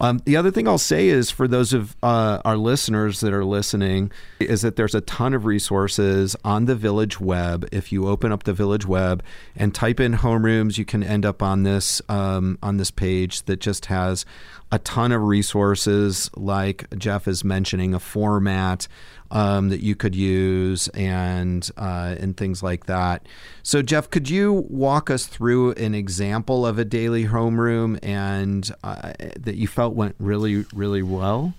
Um, 0.00 0.20
the 0.24 0.36
other 0.36 0.50
thing 0.50 0.68
I'll 0.68 0.78
say 0.78 1.08
is 1.08 1.30
for 1.30 1.48
those 1.48 1.72
of 1.72 1.96
uh, 2.02 2.40
our 2.44 2.56
listeners 2.56 3.20
that 3.20 3.32
are 3.32 3.44
listening, 3.44 4.10
is 4.40 4.62
that 4.62 4.76
there's 4.76 4.94
a 4.94 5.00
ton 5.00 5.34
of 5.34 5.44
resources 5.44 6.36
on 6.44 6.66
the 6.66 6.74
Village 6.74 7.20
web. 7.20 7.68
If 7.72 7.92
you 7.92 8.08
open 8.08 8.32
up 8.32 8.44
the 8.44 8.52
Village 8.52 8.86
web 8.86 9.22
and 9.54 9.74
type 9.74 10.00
in 10.00 10.14
homerooms, 10.14 10.78
you 10.78 10.84
can 10.84 11.02
end 11.02 11.24
up 11.24 11.42
on 11.42 11.62
this 11.62 12.02
um, 12.08 12.58
on 12.62 12.76
this 12.76 12.90
page 12.90 13.42
that 13.44 13.60
just 13.60 13.86
has 13.86 14.24
a 14.72 14.78
ton 14.80 15.12
of 15.12 15.22
resources, 15.22 16.30
like 16.36 16.86
Jeff 16.98 17.28
is 17.28 17.44
mentioning, 17.44 17.94
a 17.94 18.00
format 18.00 18.88
um, 19.30 19.68
that 19.70 19.80
you 19.80 19.94
could 19.94 20.14
use 20.14 20.88
and 20.88 21.68
uh, 21.76 22.16
and 22.18 22.36
things 22.36 22.62
like 22.62 22.86
that. 22.86 23.26
So, 23.62 23.82
Jeff, 23.82 24.10
could 24.10 24.30
you 24.30 24.66
walk 24.68 25.10
us 25.10 25.26
through 25.26 25.72
an 25.72 25.94
example 25.94 26.66
of 26.66 26.78
a 26.78 26.84
daily 26.84 27.26
homeroom 27.26 27.98
and 28.02 28.70
uh, 28.84 29.12
that 29.38 29.56
you 29.56 29.66
felt 29.66 29.94
went 29.94 30.14
really, 30.18 30.64
really 30.72 31.02
well? 31.02 31.54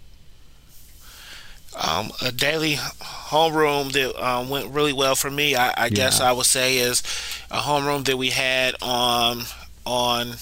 Um, 1.80 2.10
a 2.24 2.32
daily 2.32 2.76
homeroom 2.76 3.92
that 3.92 4.26
um, 4.26 4.50
went 4.50 4.72
really 4.72 4.94
well 4.94 5.14
for 5.16 5.30
me, 5.30 5.56
I, 5.56 5.74
I 5.86 5.90
guess 5.90 6.20
I 6.20 6.32
would 6.32 6.48
say, 6.48 6.78
is 6.78 7.04
a 7.52 7.60
homeroom 7.60 8.06
that 8.06 8.18
we 8.18 8.32
had 8.32 8.76
on 8.82 9.44
on. 9.86 10.34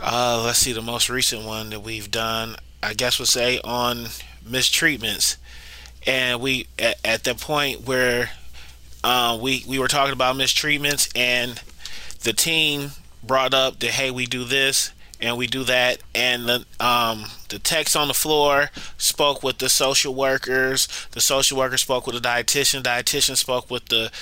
Uh, 0.00 0.42
let's 0.46 0.60
see, 0.60 0.72
the 0.72 0.80
most 0.80 1.10
recent 1.10 1.44
one 1.44 1.70
that 1.70 1.80
we've 1.80 2.10
done, 2.10 2.54
I 2.82 2.94
guess, 2.94 3.18
would 3.18 3.28
say 3.28 3.60
on 3.64 4.06
missed 4.46 4.72
treatments, 4.72 5.36
and 6.06 6.40
we 6.40 6.66
at, 6.78 6.96
at 7.04 7.24
the 7.24 7.34
point 7.34 7.86
where 7.86 8.30
uh, 9.04 9.38
we 9.40 9.64
we 9.66 9.78
were 9.78 9.88
talking 9.88 10.12
about 10.12 10.36
missed 10.36 10.56
treatments, 10.56 11.08
and 11.14 11.60
the 12.22 12.32
team 12.32 12.90
brought 13.22 13.54
up 13.54 13.80
that 13.80 13.90
hey, 13.90 14.10
we 14.10 14.26
do 14.26 14.44
this 14.44 14.92
and 15.20 15.36
we 15.36 15.46
do 15.46 15.64
that, 15.64 15.98
and 16.14 16.46
the 16.46 16.66
um, 16.78 17.24
the 17.48 17.58
techs 17.58 17.96
on 17.96 18.08
the 18.08 18.14
floor 18.14 18.70
spoke 18.98 19.42
with 19.42 19.58
the 19.58 19.68
social 19.68 20.14
workers. 20.14 20.86
The 21.10 21.20
social 21.20 21.58
worker 21.58 21.76
spoke 21.76 22.06
with 22.06 22.20
the 22.20 22.26
dietitian. 22.26 22.82
Dietitian 22.82 23.36
spoke 23.36 23.70
with 23.70 23.86
the 23.86 24.12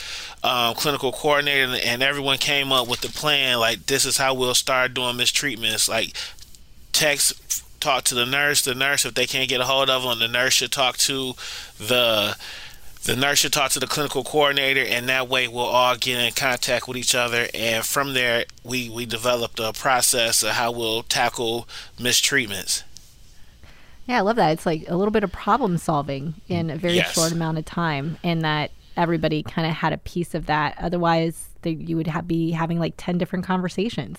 um, 0.43 0.75
clinical 0.75 1.13
coordinator, 1.13 1.65
and, 1.65 1.83
and 1.83 2.03
everyone 2.03 2.39
came 2.39 2.73
up 2.73 2.89
with 2.89 3.03
the 3.03 3.09
plan. 3.09 3.59
Like 3.59 3.87
this 3.87 4.07
is 4.07 4.17
how 4.17 4.33
we'll 4.33 4.55
start 4.55 4.95
doing 4.95 5.17
missed 5.17 5.37
treatments. 5.37 5.89
Like 5.89 6.17
techs 6.93 7.63
talk 7.87 8.05
to 8.05 8.15
the 8.15 8.27
nurse. 8.27 8.63
The 8.63 8.75
nurse, 8.75 9.05
if 9.05 9.15
they 9.15 9.27
can't 9.27 9.49
get 9.49 9.61
a 9.61 9.65
hold 9.65 9.89
of 9.89 10.03
them, 10.03 10.19
the 10.19 10.29
nurse 10.29 10.55
should 10.55 10.73
talk 10.73 10.97
to 10.99 11.35
the 11.79 12.37
the 13.05 13.15
nurse 13.15 13.39
should 13.39 13.53
talk 13.53 13.71
to 13.71 13.79
the 13.81 13.87
clinical 13.87 14.25
coordinator, 14.25 14.83
and 14.83 15.09
that 15.09 15.29
way 15.29 15.47
we'll 15.47 15.65
all 15.65 15.97
get 15.97 16.19
in 16.19 16.33
contact 16.33 16.89
with 16.89 16.97
each 16.97 17.15
other. 17.15 17.47
And 17.55 17.85
from 17.85 18.15
there, 18.15 18.45
we 18.65 18.91
we 18.91 19.07
developed 19.07 19.61
a 19.61 19.73
process 19.73 20.43
of 20.43 20.51
how 20.51 20.73
we'll 20.73 21.05
tackle 21.05 21.69
missed 22.01 22.25
treatments. 22.25 22.83
Yeah, 24.07 24.19
I 24.19 24.21
love 24.23 24.37
that. 24.37 24.51
It's 24.51 24.67
like 24.67 24.85
a 24.89 24.97
little 24.97 25.13
bit 25.13 25.25
of 25.25 25.33
problem 25.33 25.79
solving 25.79 26.35
in 26.49 26.71
a 26.71 26.77
very 26.77 26.95
Yes. 26.95 27.13
short 27.15 27.33
amount 27.33 27.59
of 27.59 27.65
time, 27.65 28.19
and 28.25 28.43
that 28.43 28.71
everybody 28.97 29.43
kind 29.43 29.69
of 29.69 29.75
had 29.75 29.93
a 29.93 29.99
piece 29.99 30.35
of 30.35 30.47
that. 30.47 30.77
Otherwise, 30.81 31.49
they, 31.63 31.71
you 31.71 31.97
would 31.97 32.07
have, 32.07 32.27
be 32.27 32.53
having 32.53 32.79
like 32.79 32.95
10 32.97 33.19
different 33.19 33.45
conversations 33.45 34.19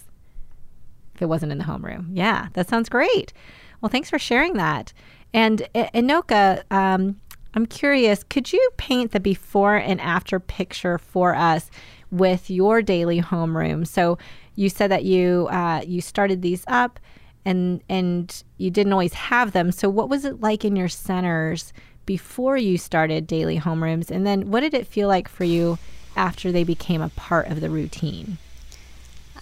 if 1.18 1.22
it 1.24 1.26
wasn't 1.26 1.52
in 1.52 1.58
the 1.58 1.64
homeroom. 1.64 2.06
Yeah, 2.14 2.48
that 2.54 2.70
sounds 2.70 2.90
great. 2.90 3.34
Well, 3.82 3.90
thanks 3.90 4.10
for 4.10 4.20
sharing 4.20 4.54
that. 4.54 4.94
And 5.34 5.68
I- 5.76 5.90
Inoka, 5.96 6.64
um, 6.72 7.20
I'm 7.56 7.66
curious, 7.66 8.24
could 8.24 8.54
you 8.54 8.70
paint 8.78 9.12
the 9.12 9.20
before 9.20 9.76
and 9.76 10.00
after 10.00 10.40
picture 10.40 11.00
for 11.00 11.36
us 11.36 11.72
with 12.12 12.50
your 12.52 12.82
daily 12.84 13.20
homeroom? 13.20 13.88
So 13.88 14.20
you 14.56 14.70
said 14.70 14.92
that 14.92 15.04
you 15.06 15.48
uh, 15.52 15.82
you 15.86 16.02
started 16.02 16.42
these 16.42 16.64
up 16.68 17.00
and 17.46 17.82
and 17.90 18.44
you 18.58 18.70
didn't 18.70 18.94
always 18.94 19.14
have 19.14 19.54
them. 19.54 19.72
So 19.72 19.90
what 19.90 20.10
was 20.10 20.24
it 20.24 20.40
like 20.40 20.64
in 20.64 20.76
your 20.76 20.88
centers 20.90 21.74
before 22.06 22.58
you 22.58 22.78
started 22.78 23.26
daily 23.28 23.60
homerooms, 23.60 24.12
and 24.12 24.26
then 24.26 24.50
what 24.52 24.62
did 24.62 24.74
it 24.74 24.88
feel 24.88 25.08
like 25.08 25.28
for 25.28 25.44
you 25.44 25.78
after 26.16 26.52
they 26.52 26.64
became 26.64 27.02
a 27.02 27.10
part 27.10 27.48
of 27.48 27.60
the 27.60 27.70
routine? 27.70 28.38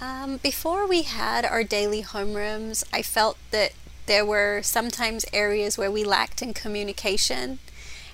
Um, 0.01 0.37
before 0.37 0.87
we 0.87 1.03
had 1.03 1.45
our 1.45 1.63
daily 1.63 2.03
homerooms, 2.03 2.83
I 2.91 3.01
felt 3.01 3.37
that 3.51 3.73
there 4.05 4.25
were 4.25 4.61
sometimes 4.61 5.25
areas 5.33 5.77
where 5.77 5.91
we 5.91 6.03
lacked 6.03 6.41
in 6.41 6.53
communication, 6.53 7.59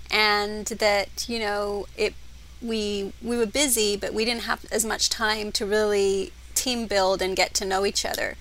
and 0.09 0.65
that 0.67 1.27
you 1.27 1.39
know 1.39 1.87
it 1.97 2.13
we 2.61 3.13
we 3.21 3.37
were 3.37 3.45
busy, 3.45 3.97
but 3.97 4.13
we 4.13 4.25
didn't 4.25 4.43
have 4.43 4.65
as 4.71 4.85
much 4.85 5.09
time 5.09 5.51
to 5.53 5.65
really 5.65 6.31
team 6.53 6.85
build 6.85 7.21
and 7.21 7.35
get 7.35 7.53
to 7.55 7.65
know 7.65 7.85
each 7.85 8.05
other. 8.05 8.35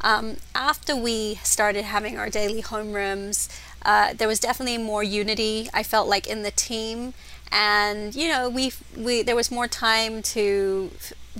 Um, 0.00 0.36
after 0.54 0.94
we 0.94 1.36
started 1.42 1.84
having 1.84 2.16
our 2.16 2.30
daily 2.30 2.62
homerooms, 2.62 3.48
uh, 3.82 4.14
there 4.14 4.28
was 4.28 4.38
definitely 4.38 4.78
more 4.78 5.02
unity. 5.02 5.68
I 5.74 5.82
felt 5.82 6.08
like 6.08 6.26
in 6.26 6.42
the 6.42 6.52
team, 6.52 7.14
and 7.50 8.14
you 8.14 8.28
know, 8.28 8.48
we 8.48 8.72
we 8.96 9.22
there 9.22 9.36
was 9.36 9.50
more 9.50 9.68
time 9.68 10.22
to 10.22 10.90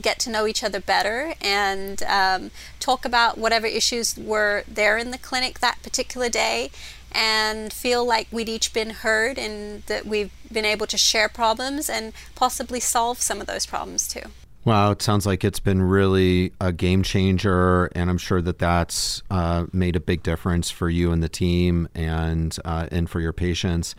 get 0.00 0.19
to 0.21 0.31
know 0.31 0.47
each 0.47 0.62
other 0.62 0.81
better 0.81 1.35
and 1.41 2.03
um, 2.05 2.50
talk 2.79 3.05
about 3.05 3.37
whatever 3.37 3.67
issues 3.67 4.17
were 4.17 4.62
there 4.69 4.97
in 4.97 5.11
the 5.11 5.19
clinic 5.19 5.59
that 5.59 5.83
particular 5.83 6.29
day, 6.29 6.71
and 7.12 7.73
feel 7.73 8.05
like 8.05 8.29
we'd 8.31 8.49
each 8.49 8.73
been 8.73 8.91
heard 8.91 9.38
and 9.38 9.83
that 9.85 10.07
we've 10.07 10.31
been 10.53 10.65
able 10.65 10.87
to 10.87 10.99
share 10.99 11.29
problems 11.29 11.91
and 11.91 12.12
possibly 12.35 12.81
solve 12.81 13.21
some 13.21 13.41
of 13.41 13.47
those 13.47 13.67
problems 13.67 14.09
too. 14.09 14.23
Wow, 14.65 14.91
it 14.91 15.00
sounds 15.00 15.25
like 15.25 15.45
it's 15.45 15.61
been 15.61 15.81
really 15.81 16.53
a 16.61 16.73
game 16.73 17.03
changer, 17.03 17.87
and 17.95 18.11
I'm 18.11 18.19
sure 18.19 18.43
that 18.43 18.59
that's 18.59 19.23
uh, 19.31 19.65
made 19.73 19.97
a 19.97 20.00
big 20.00 20.23
difference 20.23 20.71
for 20.71 20.91
you 20.91 21.11
and 21.11 21.23
the 21.23 21.29
team, 21.29 21.88
and 21.95 22.55
uh, 22.65 22.87
and 22.91 23.09
for 23.09 23.21
your 23.21 23.33
patients. 23.33 23.95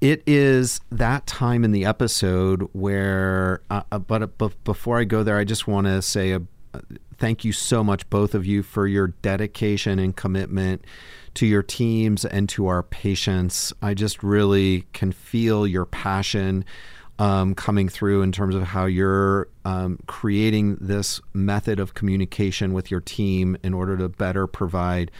It 0.00 0.22
is 0.26 0.80
that 0.90 1.26
time 1.26 1.62
in 1.62 1.72
the 1.72 1.84
episode 1.84 2.68
where, 2.72 3.62
uh, 3.70 3.82
uh 3.92 3.98
but, 3.98 4.38
but 4.38 4.64
before 4.64 4.98
I 4.98 5.04
go 5.04 5.22
there, 5.22 5.36
I 5.36 5.44
just 5.44 5.66
want 5.68 5.86
to 5.86 6.00
say 6.00 6.32
a, 6.32 6.40
thank 7.18 7.44
you 7.44 7.52
so 7.52 7.84
much, 7.84 8.08
both 8.08 8.34
of 8.34 8.46
you, 8.46 8.62
for 8.62 8.86
your 8.86 9.08
dedication 9.08 9.98
and 9.98 10.16
commitment 10.16 10.84
to 11.34 11.46
your 11.46 11.62
teams 11.62 12.24
and 12.24 12.48
to 12.48 12.66
our 12.66 12.82
patients. 12.82 13.74
I 13.82 13.92
just 13.92 14.22
really 14.22 14.86
can 14.94 15.12
feel 15.12 15.66
your 15.66 15.84
passion 15.84 16.64
um, 17.18 17.54
coming 17.54 17.90
through 17.90 18.22
in 18.22 18.32
terms 18.32 18.54
of 18.54 18.62
how 18.62 18.86
you're 18.86 19.48
um, 19.66 19.98
creating 20.06 20.76
this 20.80 21.20
method 21.34 21.78
of 21.78 21.92
communication 21.92 22.72
with 22.72 22.90
your 22.90 23.00
team 23.00 23.58
in 23.62 23.74
order 23.74 23.98
to 23.98 24.08
better 24.08 24.46
provide 24.46 25.10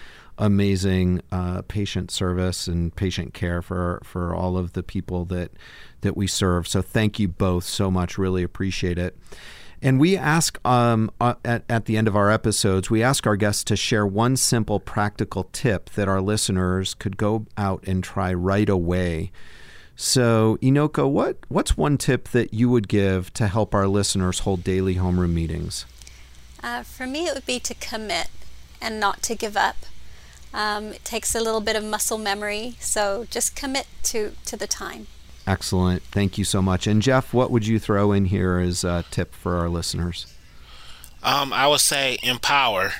amazing 0.40 1.20
uh, 1.30 1.62
patient 1.68 2.10
service 2.10 2.66
and 2.66 2.94
patient 2.96 3.34
care 3.34 3.62
for 3.62 4.00
for 4.02 4.34
all 4.34 4.56
of 4.56 4.72
the 4.72 4.82
people 4.82 5.24
that 5.26 5.52
that 6.00 6.16
we 6.16 6.26
serve. 6.26 6.66
So 6.66 6.82
thank 6.82 7.20
you 7.20 7.28
both 7.28 7.64
so 7.64 7.90
much. 7.90 8.18
Really 8.18 8.42
appreciate 8.42 8.98
it. 8.98 9.16
And 9.82 9.98
we 9.98 10.16
ask 10.16 10.58
um, 10.66 11.10
uh, 11.20 11.34
at, 11.44 11.64
at 11.68 11.86
the 11.86 11.96
end 11.96 12.06
of 12.06 12.14
our 12.14 12.30
episodes, 12.30 12.90
we 12.90 13.02
ask 13.02 13.26
our 13.26 13.36
guests 13.36 13.64
to 13.64 13.76
share 13.76 14.06
one 14.06 14.36
simple 14.36 14.78
practical 14.78 15.44
tip 15.52 15.88
that 15.90 16.06
our 16.06 16.20
listeners 16.20 16.92
could 16.92 17.16
go 17.16 17.46
out 17.56 17.82
and 17.86 18.04
try 18.04 18.34
right 18.34 18.68
away. 18.68 19.32
So, 19.96 20.58
Inoka, 20.62 21.10
what, 21.10 21.38
what's 21.48 21.76
one 21.76 21.96
tip 21.98 22.28
that 22.28 22.52
you 22.52 22.68
would 22.70 22.88
give 22.88 23.32
to 23.34 23.48
help 23.48 23.74
our 23.74 23.86
listeners 23.86 24.40
hold 24.40 24.64
daily 24.64 24.96
homeroom 24.96 25.32
meetings? 25.32 25.86
Uh, 26.62 26.82
for 26.82 27.06
me, 27.06 27.26
it 27.26 27.34
would 27.34 27.46
be 27.46 27.60
to 27.60 27.74
commit 27.74 28.28
and 28.80 29.00
not 29.00 29.22
to 29.22 29.34
give 29.34 29.56
up. 29.56 29.76
Um, 30.52 30.92
it 30.92 31.04
takes 31.04 31.34
a 31.34 31.40
little 31.40 31.60
bit 31.60 31.76
of 31.76 31.84
muscle 31.84 32.18
memory, 32.18 32.76
so 32.80 33.26
just 33.30 33.54
commit 33.54 33.86
to, 34.04 34.32
to 34.46 34.56
the 34.56 34.66
time. 34.66 35.06
Excellent. 35.46 36.02
Thank 36.04 36.38
you 36.38 36.44
so 36.44 36.60
much. 36.60 36.86
And 36.86 37.00
Jeff, 37.00 37.32
what 37.32 37.50
would 37.50 37.66
you 37.66 37.78
throw 37.78 38.12
in 38.12 38.26
here 38.26 38.58
as 38.58 38.84
a 38.84 39.04
tip 39.10 39.34
for 39.34 39.56
our 39.56 39.68
listeners? 39.68 40.32
Um, 41.22 41.52
I 41.52 41.66
would 41.66 41.80
say 41.80 42.18
empower. 42.22 42.92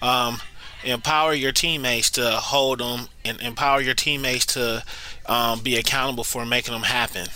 Um, 0.00 0.40
empower 0.84 1.32
your 1.32 1.52
teammates 1.52 2.10
to 2.12 2.30
hold 2.32 2.80
them 2.80 3.08
and 3.24 3.40
empower 3.40 3.80
your 3.80 3.94
teammates 3.94 4.46
to 4.46 4.84
um, 5.26 5.60
be 5.60 5.76
accountable 5.76 6.24
for 6.24 6.44
making 6.44 6.72
them 6.72 6.82
happen. 6.82 7.28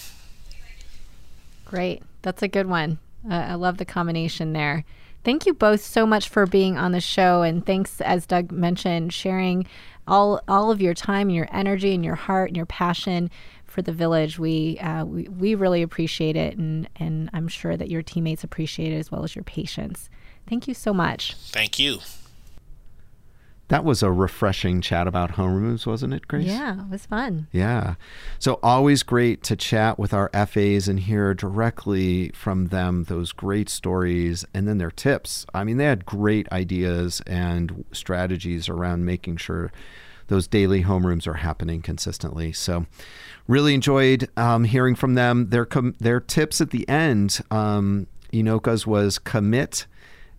Great. 1.65 2.03
That's 2.23 2.43
a 2.43 2.49
good 2.49 2.67
one. 2.67 2.99
Uh, 3.29 3.35
I 3.35 3.55
love 3.55 3.79
the 3.79 3.85
combination 3.85 4.53
there. 4.53 4.85
Thank 5.27 5.45
you 5.45 5.55
both 5.55 5.81
so 5.81 6.07
much 6.07 6.29
for 6.29 6.47
being 6.47 6.79
on 6.79 6.93
the 6.93 7.01
show. 7.01 7.43
And 7.43 7.67
thanks, 7.67 8.01
as 8.01 8.27
Doug 8.27 8.53
mentioned, 8.53 9.13
sharing 9.13 9.67
all, 10.07 10.41
all 10.47 10.71
of 10.71 10.81
your 10.81 10.95
time 10.95 11.27
and 11.27 11.35
your 11.35 11.49
energy 11.51 11.93
and 11.97 12.05
your 12.05 12.15
heart 12.15 12.51
and 12.51 12.57
your 12.57 12.65
passion 12.65 13.29
for 13.65 13.83
the 13.83 13.91
village. 13.91 14.39
We, 14.39 14.79
uh, 14.79 15.05
we, 15.05 15.25
we 15.25 15.57
really 15.57 15.83
appreciate 15.83 16.37
it, 16.37 16.57
and, 16.57 16.89
and 16.95 17.29
I'm 17.33 17.49
sure 17.49 17.77
that 17.77 17.91
your 17.91 18.03
teammates 18.03 18.45
appreciate 18.45 18.93
it 18.93 18.99
as 18.99 19.11
well 19.11 19.25
as 19.25 19.35
your 19.35 19.43
patients. 19.43 20.11
Thank 20.49 20.69
you 20.69 20.75
so 20.75 20.95
much. 20.95 21.35
Thank 21.35 21.81
you. 21.81 21.99
That 23.69 23.85
was 23.85 24.03
a 24.03 24.13
refreshing 24.13 24.81
chat 24.81 25.09
about 25.09 25.33
homerooms, 25.33 25.87
wasn't 25.87 26.15
it, 26.15 26.29
Grace? 26.29 26.47
Yeah, 26.47 26.83
it 26.83 26.89
was 26.89 27.07
fun. 27.07 27.49
Yeah. 27.51 27.97
So 28.39 28.61
always 28.63 29.03
great 29.03 29.43
to 29.45 29.57
chat 29.57 29.99
with 29.99 30.15
our 30.15 30.31
FAs 30.47 30.87
and 30.87 31.01
hear 31.01 31.35
directly 31.35 32.31
from 32.31 32.69
them 32.69 33.05
those 33.05 33.33
great 33.33 33.69
stories 33.69 34.45
and 34.55 34.69
then 34.69 34.79
their 34.79 34.93
tips. 34.93 35.47
I 35.53 35.65
mean, 35.65 35.79
they 35.79 35.85
had 35.85 36.07
great 36.07 36.51
ideas 36.53 37.21
and 37.27 37.85
strategies 37.91 38.69
around 38.69 39.05
making 39.05 39.39
sure 39.39 39.73
those 40.29 40.47
daily 40.47 40.85
homerooms 40.85 41.27
are 41.27 41.35
happening 41.35 41.83
consistently. 41.83 42.53
So 42.53 42.87
really 43.49 43.75
enjoyed 43.75 44.29
um, 44.37 44.65
hearing 44.65 44.95
from 44.95 45.15
them. 45.15 45.51
Their 45.51 45.65
com- 45.65 45.95
their 45.99 46.21
tips 46.21 46.61
at 46.61 46.71
the 46.71 46.89
end, 46.89 47.41
um, 47.51 48.07
Inoka's 48.33 48.87
was 48.87 49.19
commit 49.19 49.87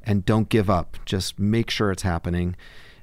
and 0.04 0.26
don't 0.26 0.50
give 0.50 0.70
up. 0.70 0.98
Just 1.06 1.38
make 1.38 1.70
sure 1.70 1.92
it's 1.92 2.04
happening. 2.04 2.56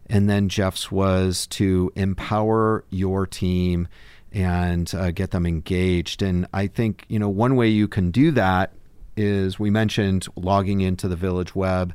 And 0.08 0.28
then 0.28 0.48
Jeff's 0.48 0.92
was 0.92 1.46
to 1.48 1.90
empower 1.94 2.84
your 2.90 3.26
team 3.26 3.88
and 4.32 4.92
uh, 4.94 5.12
get 5.12 5.30
them 5.30 5.46
engaged. 5.46 6.20
And 6.20 6.46
I 6.52 6.66
think 6.66 7.04
you 7.08 7.18
know 7.18 7.28
one 7.28 7.56
way 7.56 7.68
you 7.68 7.88
can 7.88 8.10
do 8.10 8.30
that 8.32 8.72
is 9.16 9.58
we 9.58 9.70
mentioned 9.70 10.26
logging 10.36 10.80
into 10.80 11.08
the 11.08 11.16
Village 11.16 11.54
Web 11.54 11.94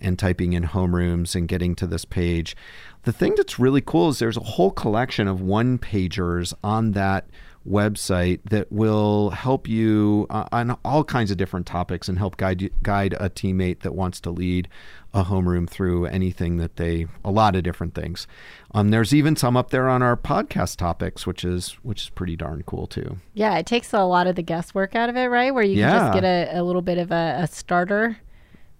and 0.00 0.18
typing 0.18 0.52
in 0.52 0.64
homerooms 0.64 1.34
and 1.34 1.48
getting 1.48 1.74
to 1.76 1.86
this 1.86 2.04
page. 2.04 2.56
The 3.04 3.12
thing 3.12 3.34
that's 3.36 3.58
really 3.58 3.80
cool 3.80 4.10
is 4.10 4.18
there's 4.18 4.36
a 4.36 4.40
whole 4.40 4.70
collection 4.70 5.28
of 5.28 5.40
one 5.40 5.78
pagers 5.78 6.52
on 6.62 6.92
that 6.92 7.28
website 7.66 8.40
that 8.44 8.70
will 8.70 9.30
help 9.30 9.68
you 9.68 10.26
uh, 10.30 10.46
on 10.52 10.76
all 10.84 11.02
kinds 11.02 11.30
of 11.30 11.36
different 11.36 11.66
topics 11.66 12.08
and 12.08 12.18
help 12.18 12.36
guide 12.36 12.70
guide 12.82 13.14
a 13.14 13.28
teammate 13.28 13.80
that 13.80 13.94
wants 13.94 14.20
to 14.20 14.30
lead 14.30 14.68
a 15.16 15.24
homeroom 15.24 15.68
through 15.68 16.06
anything 16.06 16.58
that 16.58 16.76
they 16.76 17.06
a 17.24 17.30
lot 17.30 17.56
of 17.56 17.62
different 17.62 17.94
things. 17.94 18.26
Um, 18.74 18.90
there's 18.90 19.14
even 19.14 19.34
some 19.36 19.56
up 19.56 19.70
there 19.70 19.88
on 19.88 20.02
our 20.02 20.16
podcast 20.16 20.76
topics, 20.76 21.26
which 21.26 21.44
is 21.44 21.72
which 21.82 22.02
is 22.02 22.08
pretty 22.10 22.36
darn 22.36 22.62
cool 22.66 22.86
too. 22.86 23.16
Yeah, 23.34 23.56
it 23.58 23.66
takes 23.66 23.92
a 23.92 24.04
lot 24.04 24.26
of 24.26 24.36
the 24.36 24.42
guesswork 24.42 24.94
out 24.94 25.08
of 25.08 25.16
it, 25.16 25.26
right? 25.26 25.52
Where 25.54 25.62
you 25.64 25.74
can 25.74 25.80
Yeah. 25.80 25.98
just 26.00 26.12
get 26.14 26.24
a, 26.24 26.60
a 26.60 26.62
little 26.62 26.82
bit 26.82 26.98
of 26.98 27.10
a, 27.10 27.38
a 27.40 27.46
starter. 27.46 28.18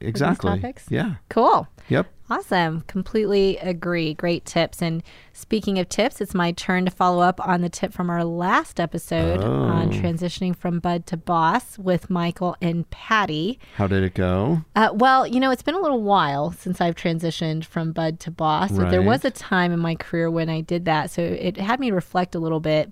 Exactly. 0.00 0.50
topics? 0.61 0.87
Yeah. 0.90 1.14
Cool. 1.30 1.66
Yep. 1.88 2.06
Awesome. 2.28 2.80
Completely 2.88 3.56
agree. 3.59 4.12
Great 4.12 4.44
tips. 4.44 4.82
And 4.82 5.02
speaking 5.32 5.78
of 5.78 5.88
tips, 5.88 6.20
it's 6.20 6.35
my 6.35 6.50
turn 6.50 6.85
to 6.85 6.90
follow 6.90 7.22
up 7.22 7.38
on 7.46 7.61
the 7.61 7.68
tip 7.68 7.92
from 7.92 8.11
our 8.11 8.24
last 8.24 8.80
episode 8.80 9.40
on 9.44 9.88
Oh. 9.88 9.90
transitioning 9.96 10.54
from 10.56 10.80
bud 10.80 11.06
to 11.06 11.16
boss 11.16 11.78
with 11.78 12.11
Michael 12.11 12.56
and 12.61 12.90
Patty. 12.90 13.61
How 13.76 13.87
did 13.87 14.02
it 14.02 14.14
go? 14.14 14.62
Uh, 14.74 14.88
well, 14.92 15.24
you 15.26 15.38
know, 15.38 15.52
it's 15.52 15.62
been 15.62 15.76
a 15.76 15.80
little 15.80 16.02
while 16.02 16.50
since 16.50 16.80
I've 16.80 16.96
transitioned 16.96 17.64
from 17.64 17.92
bud 17.92 18.18
to 18.20 18.32
boss, 18.32 18.72
but 18.72 18.90
there 18.90 19.02
was 19.02 19.24
a 19.24 19.30
time 19.30 19.70
in 19.72 19.78
my 19.78 19.94
career 19.94 20.28
when 20.28 20.48
I 20.48 20.62
did 20.62 20.85
that. 20.87 21.11
So 21.12 21.22
it 21.22 21.56
had 21.59 21.78
me 21.78 21.92
reflect 21.92 22.35
a 22.35 22.40
little 22.40 22.61
bit. 22.61 22.90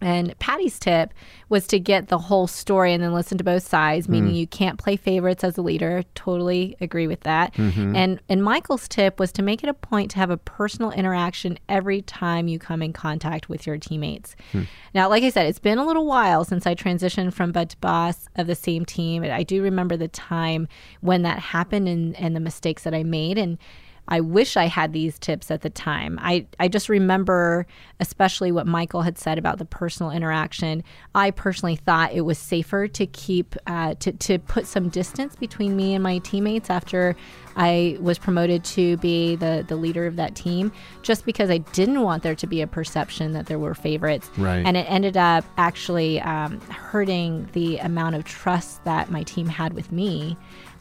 And 0.00 0.38
Patty's 0.38 0.78
tip 0.78 1.14
was 1.48 1.66
to 1.68 1.78
get 1.78 2.08
the 2.08 2.18
whole 2.18 2.46
story 2.46 2.92
and 2.92 3.02
then 3.02 3.14
listen 3.14 3.38
to 3.38 3.44
both 3.44 3.66
sides, 3.66 4.08
meaning 4.08 4.34
mm. 4.34 4.38
you 4.38 4.46
can't 4.46 4.78
play 4.78 4.96
favorites 4.96 5.42
as 5.42 5.56
a 5.56 5.62
leader. 5.62 6.02
Totally 6.14 6.76
agree 6.80 7.06
with 7.06 7.20
that. 7.20 7.54
Mm-hmm. 7.54 7.96
And 7.96 8.20
and 8.28 8.44
Michael's 8.44 8.88
tip 8.88 9.18
was 9.18 9.32
to 9.32 9.42
make 9.42 9.62
it 9.62 9.70
a 9.70 9.74
point 9.74 10.10
to 10.12 10.18
have 10.18 10.30
a 10.30 10.36
personal 10.36 10.90
interaction 10.90 11.58
every 11.68 12.02
time 12.02 12.46
you 12.46 12.58
come 12.58 12.82
in 12.82 12.92
contact 12.92 13.48
with 13.48 13.66
your 13.66 13.78
teammates. 13.78 14.36
Hmm. 14.52 14.62
Now, 14.94 15.08
like 15.08 15.22
I 15.22 15.30
said, 15.30 15.46
it's 15.46 15.58
been 15.58 15.78
a 15.78 15.86
little 15.86 16.06
while 16.06 16.44
since 16.44 16.66
I 16.66 16.74
transitioned 16.74 17.32
from 17.32 17.52
bud 17.52 17.70
to 17.70 17.76
boss 17.78 18.28
of 18.36 18.46
the 18.46 18.54
same 18.54 18.84
team. 18.84 19.22
I 19.24 19.42
do 19.42 19.62
remember 19.62 19.96
the 19.96 20.08
time 20.08 20.68
when 21.00 21.22
that 21.22 21.38
happened 21.38 21.88
and, 21.88 22.14
and 22.16 22.36
the 22.36 22.40
mistakes 22.40 22.82
that 22.82 22.94
I 22.94 23.02
made. 23.02 23.38
And 23.38 23.58
I 24.08 24.20
wish 24.20 24.56
I 24.56 24.66
had 24.66 24.92
these 24.92 25.18
tips 25.18 25.50
at 25.50 25.62
the 25.62 25.70
time. 25.70 26.18
I, 26.22 26.46
I 26.60 26.68
just 26.68 26.88
remember, 26.88 27.66
especially 27.98 28.52
what 28.52 28.66
Michael 28.66 29.02
had 29.02 29.18
said 29.18 29.38
about 29.38 29.58
the 29.58 29.64
personal 29.64 30.12
interaction. 30.12 30.84
I 31.14 31.32
personally 31.32 31.76
thought 31.76 32.12
it 32.12 32.20
was 32.20 32.38
safer 32.38 32.86
to 32.88 33.06
keep, 33.06 33.56
uh, 33.66 33.94
to, 34.00 34.12
to 34.12 34.38
put 34.38 34.66
some 34.66 34.88
distance 34.88 35.34
between 35.36 35.76
me 35.76 35.94
and 35.94 36.02
my 36.02 36.18
teammates 36.18 36.70
after 36.70 37.16
I 37.56 37.96
was 38.00 38.18
promoted 38.18 38.64
to 38.64 38.96
be 38.98 39.34
the, 39.34 39.64
the 39.66 39.76
leader 39.76 40.06
of 40.06 40.16
that 40.16 40.34
team, 40.34 40.72
just 41.02 41.24
because 41.24 41.50
I 41.50 41.58
didn't 41.58 42.02
want 42.02 42.22
there 42.22 42.34
to 42.34 42.46
be 42.46 42.60
a 42.60 42.66
perception 42.66 43.32
that 43.32 43.46
there 43.46 43.58
were 43.58 43.74
favorites. 43.74 44.30
Right. 44.36 44.64
And 44.64 44.76
it 44.76 44.86
ended 44.90 45.16
up 45.16 45.44
actually 45.56 46.20
um, 46.20 46.60
hurting 46.60 47.48
the 47.52 47.78
amount 47.78 48.14
of 48.14 48.24
trust 48.24 48.84
that 48.84 49.10
my 49.10 49.22
team 49.22 49.46
had 49.46 49.72
with 49.72 49.90
me. 49.90 50.36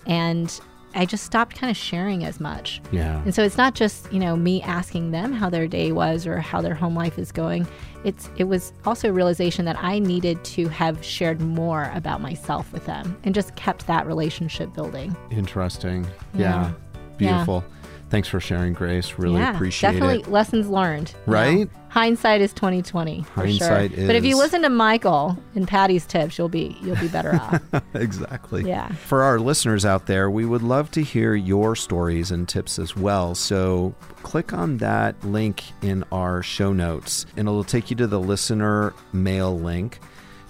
And 0.05 0.59
I 0.95 1.05
just 1.05 1.25
stopped 1.25 1.55
kind 1.55 1.69
of 1.69 1.77
sharing 1.77 2.23
as 2.23 2.39
much. 2.39 2.81
Yeah. 2.91 3.21
And 3.23 3.35
so 3.35 3.43
it's 3.43 3.57
not 3.57 3.75
just, 3.75 4.11
you 4.11 4.19
know, 4.19 4.35
me 4.35 4.61
asking 4.61 5.11
them 5.11 5.33
how 5.33 5.49
their 5.49 5.67
day 5.67 5.91
was 5.91 6.25
or 6.25 6.39
how 6.39 6.61
their 6.61 6.73
home 6.73 6.95
life 6.95 7.19
is 7.19 7.31
going. 7.31 7.67
It's 8.03 8.29
it 8.37 8.45
was 8.45 8.71
also 8.85 9.09
a 9.09 9.13
realization 9.13 9.65
that 9.65 9.77
I 9.79 9.99
needed 9.99 10.43
to 10.45 10.67
have 10.69 11.03
shared 11.03 11.41
more 11.41 11.91
about 11.93 12.21
myself 12.21 12.71
with 12.71 12.85
them 12.85 13.17
and 13.23 13.35
just 13.35 13.55
kept 13.55 13.87
that 13.87 14.07
relationship 14.07 14.73
building. 14.73 15.15
Interesting. 15.31 16.05
Yeah. 16.33 16.71
Yeah. 16.71 16.71
Beautiful. 17.17 17.63
Thanks 18.09 18.27
for 18.27 18.39
sharing, 18.39 18.73
Grace. 18.73 19.17
Really 19.17 19.39
yeah, 19.39 19.55
appreciate 19.55 19.93
definitely 19.93 20.15
it. 20.15 20.17
Definitely 20.19 20.33
lessons 20.33 20.69
learned. 20.69 21.09
you 21.09 21.17
know. 21.17 21.33
Right? 21.33 21.69
Hindsight 21.89 22.41
is 22.41 22.53
twenty 22.53 22.81
twenty. 22.81 23.21
Hindsight 23.21 23.93
sure. 23.93 24.07
But 24.07 24.15
if 24.15 24.25
you 24.25 24.37
listen 24.37 24.61
to 24.63 24.69
Michael 24.69 25.37
and 25.55 25.67
Patty's 25.67 26.05
tips, 26.05 26.37
you'll 26.37 26.49
be 26.49 26.77
you'll 26.81 26.97
be 26.97 27.07
better 27.07 27.33
off. 27.35 27.61
exactly. 27.95 28.63
Yeah. 28.67 28.89
For 28.89 29.23
our 29.23 29.39
listeners 29.39 29.85
out 29.85 30.05
there, 30.05 30.29
we 30.29 30.45
would 30.45 30.61
love 30.61 30.91
to 30.91 31.01
hear 31.01 31.35
your 31.35 31.75
stories 31.75 32.31
and 32.31 32.47
tips 32.47 32.77
as 32.79 32.95
well. 32.95 33.33
So 33.33 33.95
click 34.23 34.53
on 34.53 34.77
that 34.77 35.21
link 35.23 35.63
in 35.81 36.03
our 36.11 36.43
show 36.43 36.73
notes, 36.73 37.25
and 37.37 37.47
it'll 37.47 37.63
take 37.63 37.89
you 37.89 37.95
to 37.97 38.07
the 38.07 38.19
listener 38.19 38.93
mail 39.13 39.57
link. 39.57 39.99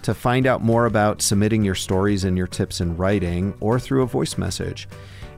to 0.01 0.13
find 0.13 0.45
out 0.45 0.61
more 0.61 0.85
about 0.85 1.19
submitting 1.21 1.63
your 1.63 1.73
stories 1.73 2.23
and 2.25 2.37
your 2.37 2.45
tips 2.47 2.79
in 2.79 2.95
writing 2.95 3.55
or 3.59 3.79
through 3.79 4.03
a 4.03 4.05
voice 4.05 4.37
message. 4.37 4.87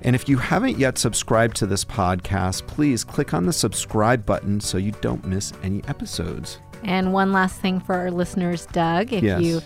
And 0.03 0.15
if 0.15 0.29
you 0.29 0.37
haven't 0.37 0.77
yet 0.77 0.97
subscribed 0.97 1.55
to 1.57 1.65
this 1.65 1.83
podcast, 1.83 2.67
please 2.67 3.03
click 3.03 3.33
on 3.33 3.45
the 3.45 3.53
subscribe 3.53 4.25
button 4.25 4.59
so 4.59 4.77
you 4.77 4.91
don't 5.01 5.25
miss 5.25 5.53
any 5.63 5.83
episodes. 5.87 6.59
And 6.83 7.11
one 7.13 7.31
last 7.33 7.59
thing 7.59 7.79
for 7.79 7.95
our 7.95 8.11
listeners, 8.11 8.67
Doug, 8.67 9.11
if 9.11 9.23
Yes. 9.23 9.41
you 9.41 9.61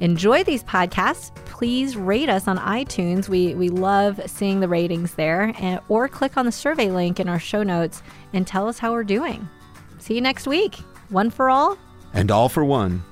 enjoy 0.00 0.44
these 0.44 0.62
podcasts, 0.64 1.34
please 1.46 1.96
rate 1.96 2.28
us 2.28 2.46
on 2.46 2.58
iTunes. 2.58 3.28
We 3.28 3.54
we 3.54 3.68
love 3.70 4.20
seeing 4.26 4.60
the 4.60 4.68
ratings 4.68 5.14
there, 5.14 5.54
and, 5.58 5.80
or 5.88 6.08
click 6.08 6.36
on 6.36 6.46
the 6.46 6.52
survey 6.52 6.90
link 6.90 7.18
in 7.18 7.28
our 7.28 7.38
show 7.40 7.62
notes 7.62 8.02
and 8.32 8.46
tell 8.46 8.68
us 8.68 8.78
how 8.78 8.92
we're 8.92 9.04
doing. 9.04 9.48
See 9.98 10.14
you 10.14 10.20
next 10.20 10.46
week. 10.46 10.76
One 11.08 11.30
for 11.30 11.50
all. 11.50 11.76
And 12.12 12.30
all 12.30 12.48
for 12.48 12.64
one. 12.64 13.02